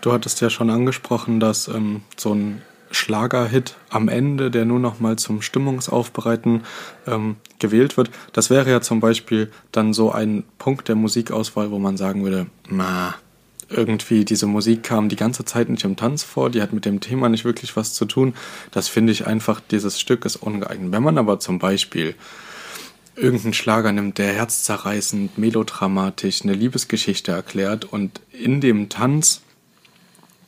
Du 0.00 0.12
hattest 0.12 0.40
ja 0.40 0.50
schon 0.50 0.70
angesprochen, 0.70 1.40
dass 1.40 1.68
ähm, 1.68 2.02
so 2.16 2.34
ein 2.34 2.62
Schlagerhit 2.90 3.76
am 3.90 4.08
Ende, 4.08 4.50
der 4.50 4.64
nur 4.64 4.80
nochmal 4.80 5.16
zum 5.16 5.42
Stimmungsaufbereiten 5.42 6.64
ähm, 7.06 7.36
gewählt 7.58 7.96
wird. 7.96 8.10
Das 8.32 8.50
wäre 8.50 8.70
ja 8.70 8.80
zum 8.80 9.00
Beispiel 9.00 9.50
dann 9.72 9.92
so 9.92 10.10
ein 10.10 10.44
Punkt 10.58 10.88
der 10.88 10.94
Musikauswahl, 10.96 11.70
wo 11.70 11.78
man 11.78 11.96
sagen 11.96 12.24
würde, 12.24 12.46
na, 12.68 13.14
irgendwie 13.70 14.24
diese 14.24 14.46
Musik 14.46 14.82
kam 14.82 15.08
die 15.08 15.16
ganze 15.16 15.44
Zeit 15.44 15.68
nicht 15.68 15.84
im 15.84 15.96
Tanz 15.96 16.22
vor, 16.22 16.50
die 16.50 16.62
hat 16.62 16.72
mit 16.72 16.84
dem 16.84 17.00
Thema 17.00 17.28
nicht 17.28 17.44
wirklich 17.44 17.76
was 17.76 17.94
zu 17.94 18.04
tun. 18.04 18.34
Das 18.70 18.88
finde 18.88 19.12
ich 19.12 19.26
einfach, 19.26 19.60
dieses 19.60 20.00
Stück 20.00 20.24
ist 20.24 20.36
ungeeignet. 20.36 20.92
Wenn 20.92 21.02
man 21.02 21.18
aber 21.18 21.38
zum 21.38 21.58
Beispiel 21.58 22.14
irgendeinen 23.14 23.54
Schlager 23.54 23.92
nimmt, 23.92 24.18
der 24.18 24.32
herzzerreißend, 24.32 25.38
melodramatisch 25.38 26.42
eine 26.42 26.54
Liebesgeschichte 26.54 27.32
erklärt 27.32 27.84
und 27.84 28.20
in 28.32 28.60
dem 28.60 28.88
Tanz 28.88 29.42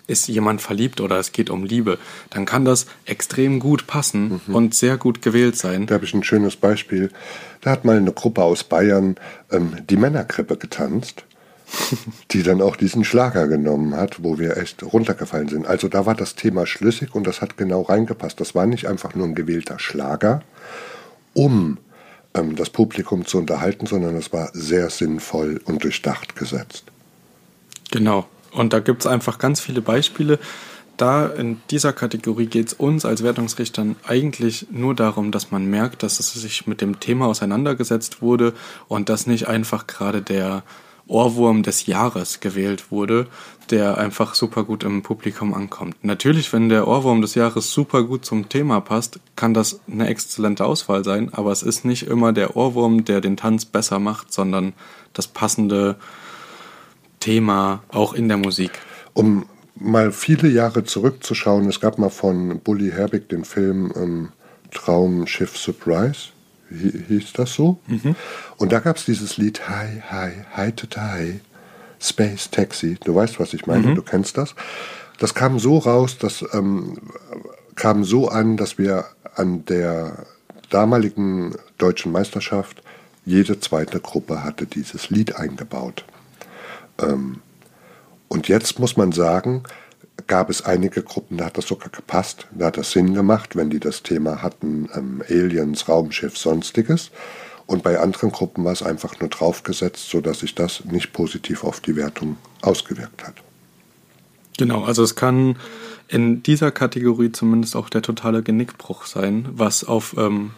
ist 0.07 0.27
jemand 0.27 0.61
verliebt 0.61 1.01
oder 1.01 1.19
es 1.19 1.31
geht 1.31 1.51
um 1.51 1.65
Liebe, 1.65 1.99
dann 2.31 2.45
kann 2.45 2.65
das 2.65 2.87
extrem 3.05 3.61
gut 3.61 3.87
passen 3.87 4.41
mhm. 4.47 4.55
und 4.55 4.75
sehr 4.75 4.97
gut 4.97 5.23
gewählt 5.23 5.57
sein. 5.57 5.87
Da 5.87 5.95
habe 5.95 6.05
ich 6.05 6.15
ein 6.15 6.25
schönes 6.25 6.57
Beispiel. 6.57 7.11
Da 7.61 7.71
hat 7.71 7.85
mal 7.85 7.97
eine 7.97 8.13
Gruppe 8.13 8.43
aus 8.43 8.65
Bayern 8.65 9.17
ähm, 9.53 9.77
die 9.89 9.97
Männerkrippe 9.97 10.57
getanzt 10.57 11.25
die 12.31 12.43
dann 12.43 12.63
auch 12.63 12.77
diesen 12.77 13.05
Schlager 13.05 13.49
genommen 13.49 13.95
hat, 13.97 14.23
wo 14.23 14.39
wir 14.39 14.57
echt 14.57 14.83
runtergefallen 14.83 15.49
sind. 15.49 15.67
Also 15.67 15.89
da 15.89 16.07
war 16.07 16.15
das 16.15 16.35
Thema 16.35 16.67
schlüssig 16.67 17.15
und 17.15 17.27
das 17.27 17.41
hat 17.41 17.57
genau 17.57 17.83
reingepasst. 17.83 18.41
Das 18.41 18.55
war 18.55 18.67
nicht 18.67 18.87
einfach 18.87 19.15
nur 19.15 19.27
ein 19.27 19.35
gewählter 19.35 19.79
Schlager, 19.79 20.43
um 21.35 21.79
ähm, 22.35 22.57
das 22.57 22.71
Publikum 22.71 23.27
zu 23.27 23.39
unterhalten, 23.39 23.87
sondern 23.87 24.17
es 24.17 24.33
war 24.33 24.51
sehr 24.53 24.91
sinnvoll 24.91 25.61
und 25.65 25.85
durchdacht 25.85 26.37
gesetzt. 26.37 26.85
Genau. 27.91 28.27
Und 28.53 28.73
da 28.73 28.81
gibt 28.81 29.03
es 29.03 29.07
einfach 29.07 29.39
ganz 29.39 29.61
viele 29.61 29.81
Beispiele. 29.81 30.39
Da 30.97 31.27
in 31.27 31.61
dieser 31.71 31.93
Kategorie 31.93 32.47
geht 32.47 32.69
es 32.69 32.73
uns 32.75 33.05
als 33.07 33.23
Wertungsrichtern 33.23 33.97
eigentlich 34.07 34.67
nur 34.71 34.95
darum, 34.95 35.31
dass 35.33 35.51
man 35.51 35.67
merkt, 35.67 36.03
dass 36.03 36.21
es 36.21 36.35
sich 36.35 36.67
mit 36.67 36.81
dem 36.81 37.01
Thema 37.01 37.27
auseinandergesetzt 37.27 38.21
wurde 38.21 38.53
und 38.87 39.09
dass 39.09 39.27
nicht 39.27 39.49
einfach 39.49 39.87
gerade 39.87 40.21
der 40.21 40.63
Ohrwurm 41.11 41.63
des 41.63 41.87
Jahres 41.87 42.41
gewählt 42.41 42.91
wurde, 42.91 43.27
der 43.71 43.99
einfach 43.99 44.35
super 44.35 44.65
gut 44.65 44.85
im 44.85 45.03
Publikum 45.03 45.55
ankommt. 45.55 45.97
Natürlich, 46.03 46.53
wenn 46.53 46.69
der 46.69 46.89
Ohrwurm 46.89 47.21
des 47.21 47.35
Jahres 47.35 47.73
super 47.73 48.05
gut 48.05 48.25
zum 48.25 48.49
Thema 48.49 48.81
passt, 48.81 49.21
kann 49.37 49.55
das 49.55 49.81
eine 49.91 50.09
exzellente 50.09 50.65
Auswahl 50.65 51.05
sein, 51.05 51.33
aber 51.33 51.53
es 51.53 51.63
ist 51.63 51.85
nicht 51.85 52.05
immer 52.05 52.33
der 52.33 52.57
Ohrwurm, 52.57 53.05
der 53.05 53.21
den 53.21 53.37
Tanz 53.37 53.65
besser 53.65 53.99
macht, 53.99 54.33
sondern 54.33 54.73
das 55.13 55.27
passende 55.27 55.97
Thema 57.19 57.83
auch 57.89 58.15
in 58.15 58.29
der 58.29 58.39
Musik. 58.39 58.73
Um 59.13 59.47
mal 59.77 60.13
viele 60.13 60.49
Jahre 60.49 60.85
zurückzuschauen, 60.85 61.69
es 61.69 61.81
gab 61.81 61.99
mal 61.99 62.11
von 62.11 62.61
Bully 62.61 62.91
Herbig 62.91 63.29
den 63.29 63.45
Film 63.45 63.93
ähm, 63.97 64.29
Traumschiff 64.71 65.57
Surprise 65.57 66.31
hieß 66.71 67.33
das 67.35 67.55
so. 67.55 67.81
Mhm. 67.87 68.15
Und 68.57 68.73
da 68.73 68.81
gab 68.81 68.97
es 68.97 69.05
dieses 69.05 69.37
Lied 69.37 69.69
Hi, 69.69 70.03
Hi, 70.11 70.33
Hi 70.55 70.73
to 70.73 70.87
Hi, 70.97 71.41
Space 72.01 72.51
Taxi. 72.51 72.97
Du 73.05 73.15
weißt, 73.15 73.41
was 73.41 73.55
ich 73.55 73.67
meine, 73.67 73.89
mhm. 73.89 73.95
du 73.97 74.03
kennst 74.03 74.39
das. 74.39 74.55
Das 75.19 75.35
kam 75.35 75.59
so 75.59 75.79
raus, 75.79 76.17
das 76.19 76.45
ähm, 76.53 76.99
kam 77.75 78.05
so 78.05 78.29
an, 78.29 78.57
dass 78.57 78.79
wir 78.79 79.05
an 79.35 79.65
der 79.67 80.27
damaligen 80.71 81.55
deutschen 81.79 82.13
Meisterschaft 82.13 82.83
jede 83.25 83.61
zweite 83.61 84.01
Gruppe 84.01 84.43
hatte 84.43 84.67
dieses 84.67 85.11
Lied 85.11 85.37
eingebaut. 85.37 86.05
Ähm, 86.99 87.43
und 88.29 88.49
jetzt 88.49 88.79
muss 88.79 88.97
man 88.97 89.13
sagen, 89.13 89.65
gab 90.27 90.51
es 90.51 90.63
einige 90.63 91.03
Gruppen, 91.03 91.39
da 91.39 91.47
hat 91.47 91.59
das 91.59 91.67
sogar 91.67 91.89
gepasst, 91.89 92.47
da 92.53 92.67
hat 92.67 92.77
das 92.77 92.93
Sinn 92.93 93.15
gemacht, 93.15 93.57
wenn 93.57 93.71
die 93.71 93.81
das 93.81 94.03
Thema 94.03 94.43
hatten, 94.43 94.89
ähm, 94.95 95.23
Aliens, 95.29 95.89
Raumschiff, 95.89 96.37
sonstiges. 96.37 97.11
Und 97.67 97.83
bei 97.83 98.01
anderen 98.01 98.33
Gruppen 98.33 98.65
war 98.65 98.73
es 98.73 98.83
einfach 98.83 99.21
nur 99.21 99.29
draufgesetzt, 99.29 100.11
sodass 100.11 100.41
sich 100.41 100.55
das 100.55 100.85
nicht 100.85 101.13
positiv 101.13 101.63
auf 101.63 101.81
die 101.81 101.95
Wertung 101.97 102.37
ausgewirkt 102.63 103.27
hat. 103.27 103.35
Genau, 104.59 104.85
also 104.85 105.03
es 105.03 105.15
kann 105.15 105.57
in 106.09 106.43
dieser 106.43 106.73
Kategorie 106.73 107.33
zumindest 107.33 107.77
auch 107.77 107.89
der 107.89 108.03
totale 108.03 108.43
Genickbruch 108.43 109.07
sein, 109.07 109.49
was 109.53 109.85
auf 109.85 110.17
ähm, 110.19 110.51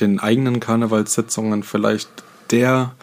den 0.00 0.20
eigenen 0.20 0.60
Karnevalssitzungen 0.60 1.62
vielleicht 1.62 2.10
der 2.50 2.94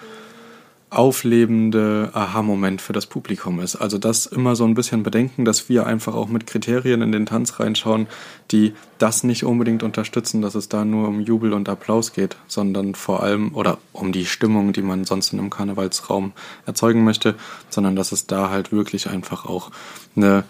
auflebende 0.90 2.12
Aha-Moment 2.14 2.82
für 2.82 2.94
das 2.94 3.08
Publikum 3.08 3.60
ist. 3.60 3.76
Also 3.76 3.98
das 3.98 4.26
immer 4.26 4.56
so 4.56 4.64
ein 4.64 4.74
bisschen 4.74 5.04
bedenken, 5.04 5.44
dass 5.44 5.68
wir 5.68 5.86
einfach 5.86 6.16
auch 6.16 6.30
mit 6.30 6.48
Kriterien 6.48 7.02
in 7.02 7.12
den 7.12 7.26
Tanz 7.26 7.60
reinschauen, 7.60 8.08
die 8.52 8.74
das 8.98 9.24
nicht 9.24 9.44
unbedingt 9.44 9.84
unterstützen, 9.84 10.42
dass 10.42 10.56
es 10.56 10.70
da 10.70 10.86
nur 10.86 11.10
um 11.10 11.20
Jubel 11.20 11.52
und 11.52 11.68
Applaus 11.68 12.14
geht, 12.14 12.38
sondern 12.48 12.96
vor 12.96 13.22
allem 13.22 13.54
oder 13.54 13.80
um 13.92 14.14
die 14.14 14.26
Stimmung, 14.26 14.72
die 14.72 14.82
man 14.82 15.04
sonst 15.04 15.34
in 15.34 15.40
einem 15.40 15.50
Karnevalsraum 15.50 16.32
erzeugen 16.66 17.04
möchte, 17.04 17.36
sondern 17.70 17.98
dass 17.98 18.14
es 18.14 18.26
da 18.26 18.50
halt 18.50 18.72
wirklich 18.72 19.10
einfach 19.10 19.46
auch 19.46 19.72
eine 20.16 20.46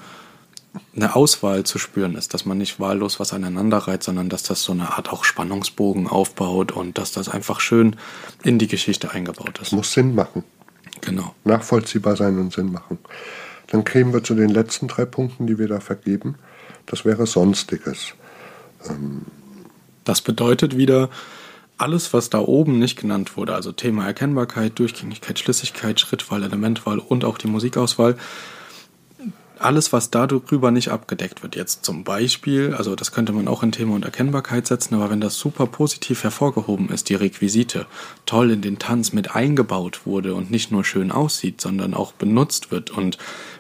eine 0.96 1.16
Auswahl 1.16 1.64
zu 1.64 1.80
spüren 1.80 2.16
ist, 2.16 2.34
dass 2.34 2.46
man 2.46 2.58
nicht 2.58 2.80
wahllos 2.80 3.20
was 3.20 3.34
aneinander 3.34 3.78
reiht, 3.78 4.04
sondern 4.04 4.30
dass 4.30 4.44
das 4.44 4.64
so 4.64 4.72
eine 4.72 4.94
Art 4.94 5.12
auch 5.12 5.24
Spannungsbogen 5.24 6.08
aufbaut 6.08 6.72
und 6.72 6.98
dass 6.98 7.12
das 7.12 7.30
einfach 7.30 7.60
schön 7.60 7.96
in 8.44 8.60
die 8.60 8.68
Geschichte 8.68 9.12
eingebaut 9.12 9.60
ist. 9.62 9.74
Muss 9.74 9.94
Sinn 9.94 10.16
machen. 10.16 10.44
Genau. 11.02 11.36
Nachvollziehbar 11.44 12.16
sein 12.16 12.38
und 12.40 12.54
Sinn 12.54 12.72
machen. 12.72 12.98
Dann 13.68 13.84
kämen 13.84 14.14
wir 14.14 14.24
zu 14.24 14.34
den 14.34 14.50
letzten 14.50 14.88
drei 14.88 15.06
Punkten, 15.06 15.48
die 15.48 15.60
wir 15.60 15.68
da 15.68 15.80
vergeben. 15.80 16.36
Das 16.86 17.06
wäre 17.06 17.28
Sonstiges. 17.28 18.14
Ähm 18.90 19.26
das 20.08 20.22
bedeutet 20.22 20.78
wieder, 20.78 21.10
alles, 21.78 22.14
was 22.14 22.30
da 22.30 22.40
oben 22.40 22.80
nicht 22.80 23.00
genannt 23.00 23.38
wurde, 23.38 23.54
also 23.54 23.72
Thema 23.72 24.06
Erkennbarkeit, 24.06 24.80
Durchgängigkeit, 24.80 25.38
Schlüssigkeit, 25.38 26.00
Schrittwahl, 26.00 26.44
Elementwahl 26.44 27.00
und 27.00 27.26
auch 27.26 27.38
die 27.38 27.48
Musikauswahl, 27.48 28.16
alles, 29.62 29.94
was 29.94 30.10
darüber 30.12 30.72
nicht 30.72 30.90
abgedeckt 30.90 31.44
wird, 31.44 31.56
jetzt 31.56 31.86
zum 31.86 32.04
Beispiel, 32.04 32.74
also 32.76 32.96
das 32.96 33.12
könnte 33.12 33.34
man 33.34 33.48
auch 33.48 33.64
in 33.64 33.72
Thema 33.72 33.96
und 33.96 34.06
Erkennbarkeit 34.06 34.68
setzen, 34.68 34.96
aber 34.96 35.10
wenn 35.10 35.22
das 35.22 35.38
super 35.38 35.68
positiv 35.68 36.24
hervorgehoben 36.24 36.90
ist, 36.90 37.10
die 37.10 37.16
Requisite, 37.16 37.86
toll 38.26 38.52
in 38.52 38.62
den 38.62 38.80
Tanz 38.80 39.14
mit 39.14 39.36
eingebaut 39.36 40.06
wurde 40.06 40.36
und 40.36 40.52
nicht 40.52 40.72
nur 40.72 40.84
schön 40.84 41.12
aussieht, 41.12 41.62
sondern 41.62 41.94
auch 41.94 42.12
benutzt 42.14 42.72
wird 42.72 42.92
und 42.92 43.18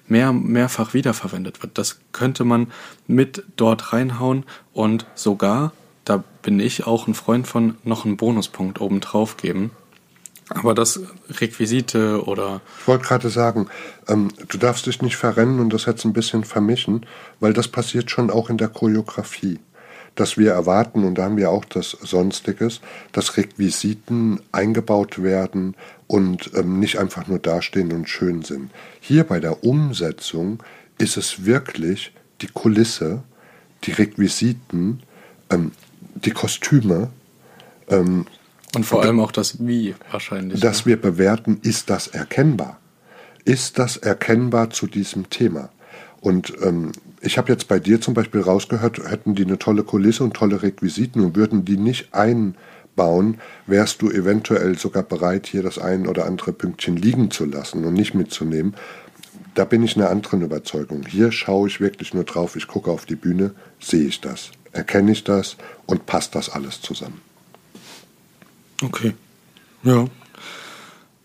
mehr, 0.07 0.33
mehrfach 0.33 0.93
wiederverwendet 0.93 1.61
wird, 1.61 1.77
das 1.77 1.99
könnte 2.11 2.43
man 2.43 2.71
mit 3.07 3.43
dort 3.55 3.93
reinhauen 3.93 4.45
und 4.73 5.05
sogar, 5.15 5.73
da 6.05 6.23
bin 6.41 6.59
ich 6.59 6.87
auch 6.87 7.07
ein 7.07 7.13
Freund 7.13 7.47
von, 7.47 7.75
noch 7.83 8.05
einen 8.05 8.17
Bonuspunkt 8.17 8.79
obendrauf 8.79 9.37
geben 9.37 9.71
aber 10.49 10.73
das 10.73 10.99
Requisite 11.29 12.23
oder. 12.25 12.61
Ich 12.79 12.87
wollte 12.87 13.05
gerade 13.05 13.29
sagen, 13.29 13.67
ähm, 14.07 14.29
du 14.47 14.57
darfst 14.57 14.85
dich 14.85 15.01
nicht 15.01 15.17
verrennen 15.17 15.59
und 15.59 15.73
das 15.73 15.85
jetzt 15.85 16.05
ein 16.05 16.13
bisschen 16.13 16.43
vermischen, 16.43 17.05
weil 17.39 17.53
das 17.53 17.67
passiert 17.67 18.09
schon 18.09 18.29
auch 18.29 18.49
in 18.49 18.57
der 18.57 18.69
Choreografie. 18.69 19.59
Dass 20.15 20.37
wir 20.37 20.51
erwarten, 20.51 21.03
und 21.03 21.15
da 21.15 21.25
haben 21.25 21.37
wir 21.37 21.51
auch 21.51 21.65
das 21.65 21.91
Sonstiges, 21.91 22.81
dass 23.11 23.37
Requisiten 23.37 24.39
eingebaut 24.51 25.21
werden 25.21 25.75
und 26.07 26.51
ähm, 26.55 26.79
nicht 26.79 26.97
einfach 26.97 27.27
nur 27.27 27.39
dastehen 27.39 27.91
und 27.91 28.09
schön 28.09 28.41
sind. 28.41 28.71
Hier 28.99 29.25
bei 29.25 29.39
der 29.39 29.63
Umsetzung 29.63 30.63
ist 30.97 31.17
es 31.17 31.45
wirklich 31.45 32.13
die 32.41 32.47
Kulisse, 32.47 33.21
die 33.83 33.91
Requisiten, 33.91 35.03
ähm, 35.51 35.71
die 36.15 36.31
Kostüme, 36.31 37.09
ähm, 37.89 38.25
und 38.75 38.85
vor 38.85 39.03
allem 39.03 39.19
auch 39.19 39.31
das 39.31 39.65
Wie 39.65 39.95
wahrscheinlich. 40.11 40.59
Dass 40.59 40.81
ne? 40.81 40.91
wir 40.91 41.01
bewerten, 41.01 41.59
ist 41.63 41.89
das 41.89 42.07
erkennbar? 42.07 42.79
Ist 43.45 43.79
das 43.79 43.97
erkennbar 43.97 44.69
zu 44.71 44.87
diesem 44.87 45.29
Thema? 45.29 45.69
Und 46.19 46.53
ähm, 46.61 46.91
ich 47.21 47.37
habe 47.37 47.51
jetzt 47.51 47.67
bei 47.67 47.79
dir 47.79 48.01
zum 48.01 48.13
Beispiel 48.13 48.41
rausgehört, 48.41 48.99
hätten 49.09 49.35
die 49.35 49.45
eine 49.45 49.57
tolle 49.57 49.83
Kulisse 49.83 50.23
und 50.23 50.33
tolle 50.33 50.61
Requisiten 50.61 51.21
und 51.23 51.35
würden 51.35 51.63
die 51.63 51.77
nicht 51.77 52.09
bauen, 52.95 53.37
wärst 53.67 54.01
du 54.01 54.09
eventuell 54.09 54.77
sogar 54.77 55.03
bereit, 55.03 55.47
hier 55.47 55.63
das 55.63 55.79
ein 55.79 56.07
oder 56.07 56.25
andere 56.25 56.51
Pünktchen 56.51 56.97
liegen 56.97 57.31
zu 57.31 57.45
lassen 57.45 57.85
und 57.85 57.93
nicht 57.93 58.13
mitzunehmen. 58.13 58.75
Da 59.55 59.65
bin 59.65 59.83
ich 59.83 59.95
einer 59.95 60.09
anderen 60.09 60.41
Überzeugung. 60.41 61.05
Hier 61.07 61.31
schaue 61.31 61.67
ich 61.67 61.79
wirklich 61.79 62.13
nur 62.13 62.25
drauf, 62.25 62.55
ich 62.55 62.67
gucke 62.67 62.91
auf 62.91 63.05
die 63.05 63.15
Bühne, 63.15 63.53
sehe 63.79 64.07
ich 64.07 64.19
das, 64.21 64.51
erkenne 64.71 65.11
ich 65.11 65.23
das 65.23 65.57
und 65.85 66.05
passt 66.05 66.35
das 66.35 66.49
alles 66.49 66.81
zusammen. 66.81 67.21
Okay. 68.83 69.13
Ja. 69.83 70.05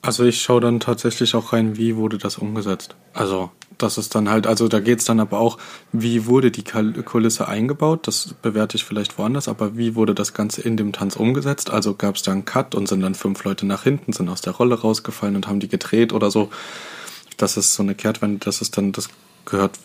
Also 0.00 0.24
ich 0.24 0.42
schaue 0.42 0.60
dann 0.60 0.80
tatsächlich 0.80 1.34
auch 1.34 1.52
rein, 1.52 1.76
wie 1.76 1.96
wurde 1.96 2.18
das 2.18 2.38
umgesetzt. 2.38 2.96
Also 3.12 3.50
das 3.78 3.98
ist 3.98 4.14
dann 4.14 4.28
halt, 4.28 4.46
also 4.46 4.68
da 4.68 4.80
geht 4.80 5.00
es 5.00 5.04
dann 5.04 5.20
aber 5.20 5.38
auch, 5.38 5.58
wie 5.92 6.26
wurde 6.26 6.50
die 6.50 6.64
Kulisse 6.64 7.48
eingebaut, 7.48 8.06
das 8.06 8.34
bewerte 8.42 8.76
ich 8.76 8.84
vielleicht 8.84 9.18
woanders, 9.18 9.48
aber 9.48 9.76
wie 9.76 9.94
wurde 9.94 10.14
das 10.14 10.34
Ganze 10.34 10.62
in 10.62 10.76
dem 10.76 10.92
Tanz 10.92 11.16
umgesetzt? 11.16 11.70
Also 11.70 11.94
gab 11.94 12.16
es 12.16 12.22
da 12.22 12.32
einen 12.32 12.44
Cut 12.44 12.74
und 12.74 12.88
sind 12.88 13.00
dann 13.00 13.14
fünf 13.14 13.44
Leute 13.44 13.66
nach 13.66 13.82
hinten, 13.82 14.12
sind 14.12 14.28
aus 14.28 14.40
der 14.40 14.54
Rolle 14.54 14.80
rausgefallen 14.80 15.36
und 15.36 15.46
haben 15.46 15.60
die 15.60 15.68
gedreht 15.68 16.12
oder 16.12 16.30
so. 16.30 16.50
Das 17.36 17.56
ist 17.56 17.74
so 17.74 17.82
eine 17.82 17.94
Kehrtwende, 17.94 18.44
das 18.44 18.60
ist 18.60 18.76
dann, 18.76 18.92
das 18.92 19.08
gehört 19.44 19.78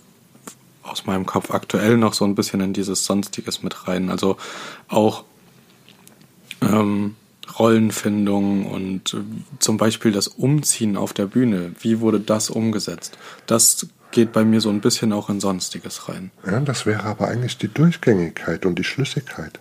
aus 0.84 1.06
meinem 1.06 1.26
Kopf 1.26 1.52
aktuell 1.52 1.98
noch 1.98 2.14
so 2.14 2.26
ein 2.26 2.36
bisschen 2.36 2.62
in 2.62 2.74
dieses 2.74 3.06
Sonstiges 3.06 3.64
mit 3.64 3.88
rein. 3.88 4.10
Also 4.10 4.38
auch 4.88 5.24
ähm, 6.62 7.16
Rollenfindung 7.60 8.66
und 8.66 9.14
äh, 9.14 9.18
zum 9.60 9.78
Beispiel 9.78 10.12
das 10.12 10.28
Umziehen 10.28 10.98
auf 10.98 11.14
der 11.14 11.26
Bühne. 11.26 11.72
Wie 11.80 12.00
wurde 12.00 12.20
das 12.20 12.50
umgesetzt? 12.50 13.18
Das 13.46 13.88
geht 14.12 14.32
bei 14.32 14.44
mir 14.44 14.62
so 14.62 14.70
ein 14.70 14.82
bisschen 14.82 15.14
auch 15.14 15.30
in 15.30 15.40
Sonstiges 15.40 16.10
rein. 16.10 16.32
Ja, 16.46 16.60
das 16.60 16.86
wäre 16.86 17.04
aber 17.04 17.28
eigentlich 17.28 17.58
die 17.58 17.68
Durchgängigkeit 17.68 18.66
und 18.66 18.80
die 18.80 18.84
Schlüssigkeit. 18.84 19.60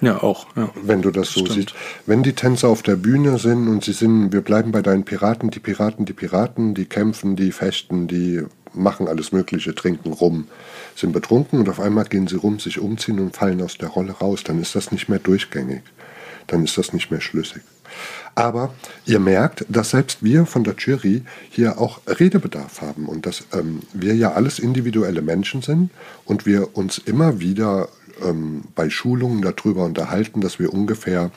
Ja, 0.00 0.22
auch. 0.22 0.46
Ja. 0.56 0.70
Wenn 0.82 1.02
du 1.02 1.10
das 1.10 1.30
so 1.30 1.40
Stimmt. 1.40 1.52
siehst. 1.52 1.74
Wenn 2.06 2.22
die 2.22 2.32
Tänzer 2.32 2.68
auf 2.68 2.82
der 2.82 2.96
Bühne 2.96 3.38
sind 3.38 3.68
und 3.68 3.84
sie 3.84 3.92
sind, 3.92 4.32
wir 4.32 4.40
bleiben 4.40 4.72
bei 4.72 4.80
deinen 4.80 5.04
Piraten, 5.04 5.50
die 5.50 5.60
Piraten, 5.60 6.06
die 6.06 6.14
Piraten, 6.14 6.74
die 6.74 6.86
kämpfen, 6.86 7.36
die 7.36 7.52
fechten, 7.52 8.08
die 8.08 8.44
machen 8.72 9.08
alles 9.08 9.32
Mögliche, 9.32 9.74
trinken 9.74 10.12
rum, 10.12 10.46
sind 10.94 11.12
betrunken 11.12 11.58
und 11.58 11.68
auf 11.68 11.80
einmal 11.80 12.04
gehen 12.04 12.28
sie 12.28 12.36
rum, 12.36 12.60
sich 12.60 12.78
umziehen 12.78 13.18
und 13.18 13.36
fallen 13.36 13.60
aus 13.60 13.76
der 13.76 13.88
Rolle 13.88 14.12
raus, 14.12 14.42
dann 14.44 14.60
ist 14.62 14.74
das 14.74 14.92
nicht 14.92 15.08
mehr 15.08 15.18
durchgängig 15.18 15.82
dann 16.50 16.64
ist 16.64 16.76
das 16.78 16.92
nicht 16.92 17.10
mehr 17.10 17.20
schlüssig. 17.20 17.62
Aber 18.34 18.72
ihr 19.06 19.20
merkt, 19.20 19.64
dass 19.68 19.90
selbst 19.90 20.22
wir 20.22 20.46
von 20.46 20.64
der 20.64 20.74
Jury 20.76 21.22
hier 21.50 21.80
auch 21.80 22.00
Redebedarf 22.06 22.80
haben 22.80 23.06
und 23.06 23.26
dass 23.26 23.44
ähm, 23.52 23.80
wir 23.92 24.14
ja 24.14 24.32
alles 24.32 24.58
individuelle 24.58 25.22
Menschen 25.22 25.62
sind 25.62 25.90
und 26.24 26.46
wir 26.46 26.76
uns 26.76 26.98
immer 26.98 27.40
wieder 27.40 27.88
ähm, 28.22 28.62
bei 28.74 28.88
Schulungen 28.90 29.42
darüber 29.42 29.84
unterhalten, 29.84 30.40
dass 30.40 30.58
wir 30.58 30.72
ungefähr 30.72 31.30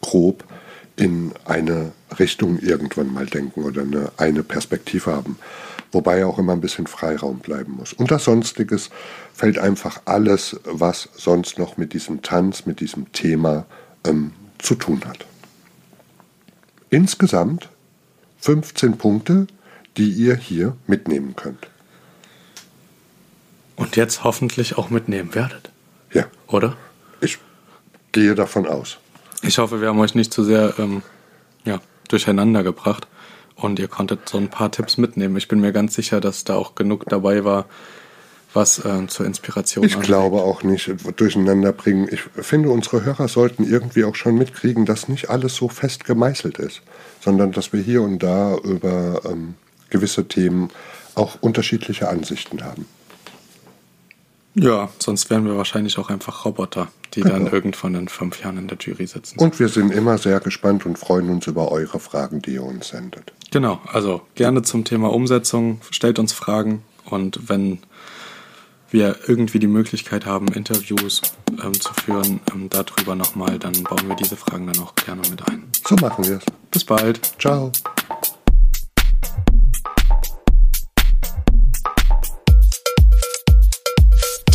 grob 0.00 0.44
in 0.96 1.32
eine 1.44 1.92
Richtung 2.18 2.58
irgendwann 2.60 3.12
mal 3.12 3.26
denken 3.26 3.64
oder 3.64 3.82
eine, 3.82 4.12
eine 4.16 4.42
Perspektive 4.42 5.12
haben. 5.12 5.38
Wobei 5.92 6.24
auch 6.24 6.38
immer 6.38 6.52
ein 6.52 6.60
bisschen 6.60 6.86
Freiraum 6.86 7.38
bleiben 7.38 7.72
muss. 7.72 7.92
Und 7.92 8.10
das 8.10 8.24
Sonstiges 8.24 8.90
fällt 9.32 9.58
einfach 9.58 10.00
alles, 10.04 10.58
was 10.64 11.08
sonst 11.14 11.58
noch 11.58 11.76
mit 11.76 11.92
diesem 11.92 12.22
Tanz, 12.22 12.66
mit 12.66 12.80
diesem 12.80 13.12
Thema 13.12 13.66
ähm, 14.06 14.32
zu 14.58 14.74
tun 14.74 15.02
hat. 15.04 15.24
Insgesamt 16.90 17.68
15 18.38 18.98
Punkte, 18.98 19.46
die 19.96 20.10
ihr 20.10 20.36
hier 20.36 20.76
mitnehmen 20.86 21.34
könnt. 21.36 21.68
Und 23.76 23.96
jetzt 23.96 24.24
hoffentlich 24.24 24.78
auch 24.78 24.88
mitnehmen 24.88 25.34
werdet. 25.34 25.70
Ja. 26.12 26.26
Oder? 26.46 26.76
Ich 27.20 27.38
gehe 28.12 28.34
davon 28.34 28.66
aus. 28.66 28.98
Ich 29.42 29.58
hoffe, 29.58 29.80
wir 29.80 29.88
haben 29.88 30.00
euch 30.00 30.14
nicht 30.14 30.32
zu 30.32 30.44
sehr 30.44 30.74
ähm, 30.78 31.02
ja, 31.64 31.80
durcheinander 32.08 32.62
gebracht 32.62 33.06
und 33.54 33.78
ihr 33.78 33.88
konntet 33.88 34.28
so 34.28 34.38
ein 34.38 34.48
paar 34.48 34.70
Tipps 34.70 34.96
mitnehmen. 34.96 35.36
Ich 35.36 35.48
bin 35.48 35.60
mir 35.60 35.72
ganz 35.72 35.94
sicher, 35.94 36.20
dass 36.20 36.44
da 36.44 36.54
auch 36.54 36.74
genug 36.74 37.04
dabei 37.08 37.44
war, 37.44 37.66
was 38.56 38.84
äh, 38.84 39.06
zur 39.06 39.26
Inspiration 39.26 39.84
Ich 39.84 39.92
anregt. 39.92 40.08
glaube 40.08 40.42
auch 40.42 40.62
nicht 40.62 40.90
durcheinander 41.16 41.72
bringen. 41.72 42.08
Ich 42.10 42.22
finde, 42.44 42.70
unsere 42.70 43.04
Hörer 43.04 43.28
sollten 43.28 43.62
irgendwie 43.62 44.04
auch 44.04 44.16
schon 44.16 44.36
mitkriegen, 44.36 44.86
dass 44.86 45.08
nicht 45.08 45.30
alles 45.30 45.54
so 45.54 45.68
fest 45.68 46.04
gemeißelt 46.04 46.58
ist, 46.58 46.82
sondern 47.20 47.52
dass 47.52 47.72
wir 47.72 47.80
hier 47.80 48.02
und 48.02 48.20
da 48.22 48.56
über 48.56 49.20
ähm, 49.26 49.54
gewisse 49.90 50.26
Themen 50.26 50.70
auch 51.14 51.36
unterschiedliche 51.40 52.08
Ansichten 52.08 52.64
haben. 52.64 52.86
Ja, 54.54 54.88
sonst 54.98 55.28
wären 55.28 55.44
wir 55.44 55.56
wahrscheinlich 55.58 55.98
auch 55.98 56.08
einfach 56.08 56.46
Roboter, 56.46 56.88
die 57.14 57.20
genau. 57.20 57.34
dann 57.34 57.46
irgendwann 57.48 57.94
in 57.94 58.08
fünf 58.08 58.42
Jahren 58.42 58.56
in 58.56 58.68
der 58.68 58.78
Jury 58.78 59.06
sitzen. 59.06 59.38
Und 59.38 59.60
wir 59.60 59.68
sind 59.68 59.92
immer 59.92 60.16
sehr 60.16 60.40
gespannt 60.40 60.86
und 60.86 60.98
freuen 60.98 61.28
uns 61.28 61.46
über 61.46 61.70
eure 61.70 62.00
Fragen, 62.00 62.40
die 62.40 62.54
ihr 62.54 62.62
uns 62.62 62.88
sendet. 62.88 63.34
Genau, 63.50 63.80
also 63.92 64.22
gerne 64.34 64.62
zum 64.62 64.84
Thema 64.84 65.12
Umsetzung, 65.12 65.82
stellt 65.90 66.18
uns 66.18 66.32
Fragen 66.32 66.82
und 67.04 67.50
wenn 67.50 67.80
wir 68.90 69.16
irgendwie 69.26 69.58
die 69.58 69.66
Möglichkeit 69.66 70.26
haben, 70.26 70.48
Interviews 70.48 71.22
ähm, 71.62 71.80
zu 71.80 71.92
führen, 71.94 72.40
ähm, 72.52 72.68
darüber 72.68 73.14
nochmal, 73.14 73.58
dann 73.58 73.72
bauen 73.82 74.08
wir 74.08 74.16
diese 74.16 74.36
Fragen 74.36 74.66
dann 74.66 74.82
auch 74.82 74.94
gerne 74.94 75.22
mit 75.28 75.48
ein. 75.48 75.64
So 75.86 75.96
machen 75.96 76.24
wir 76.24 76.36
es. 76.36 76.44
Bis 76.70 76.84
bald. 76.84 77.20
Ciao. 77.38 77.72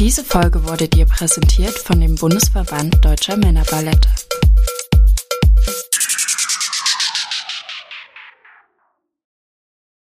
Diese 0.02 0.24
Folge 0.24 0.68
wurde 0.68 0.88
dir 0.88 1.06
präsentiert 1.06 1.78
von 1.78 2.02
dem 2.02 2.16
Bundesverband 2.16 3.06
Deutscher 3.06 3.38
Männerballette. 3.38 4.10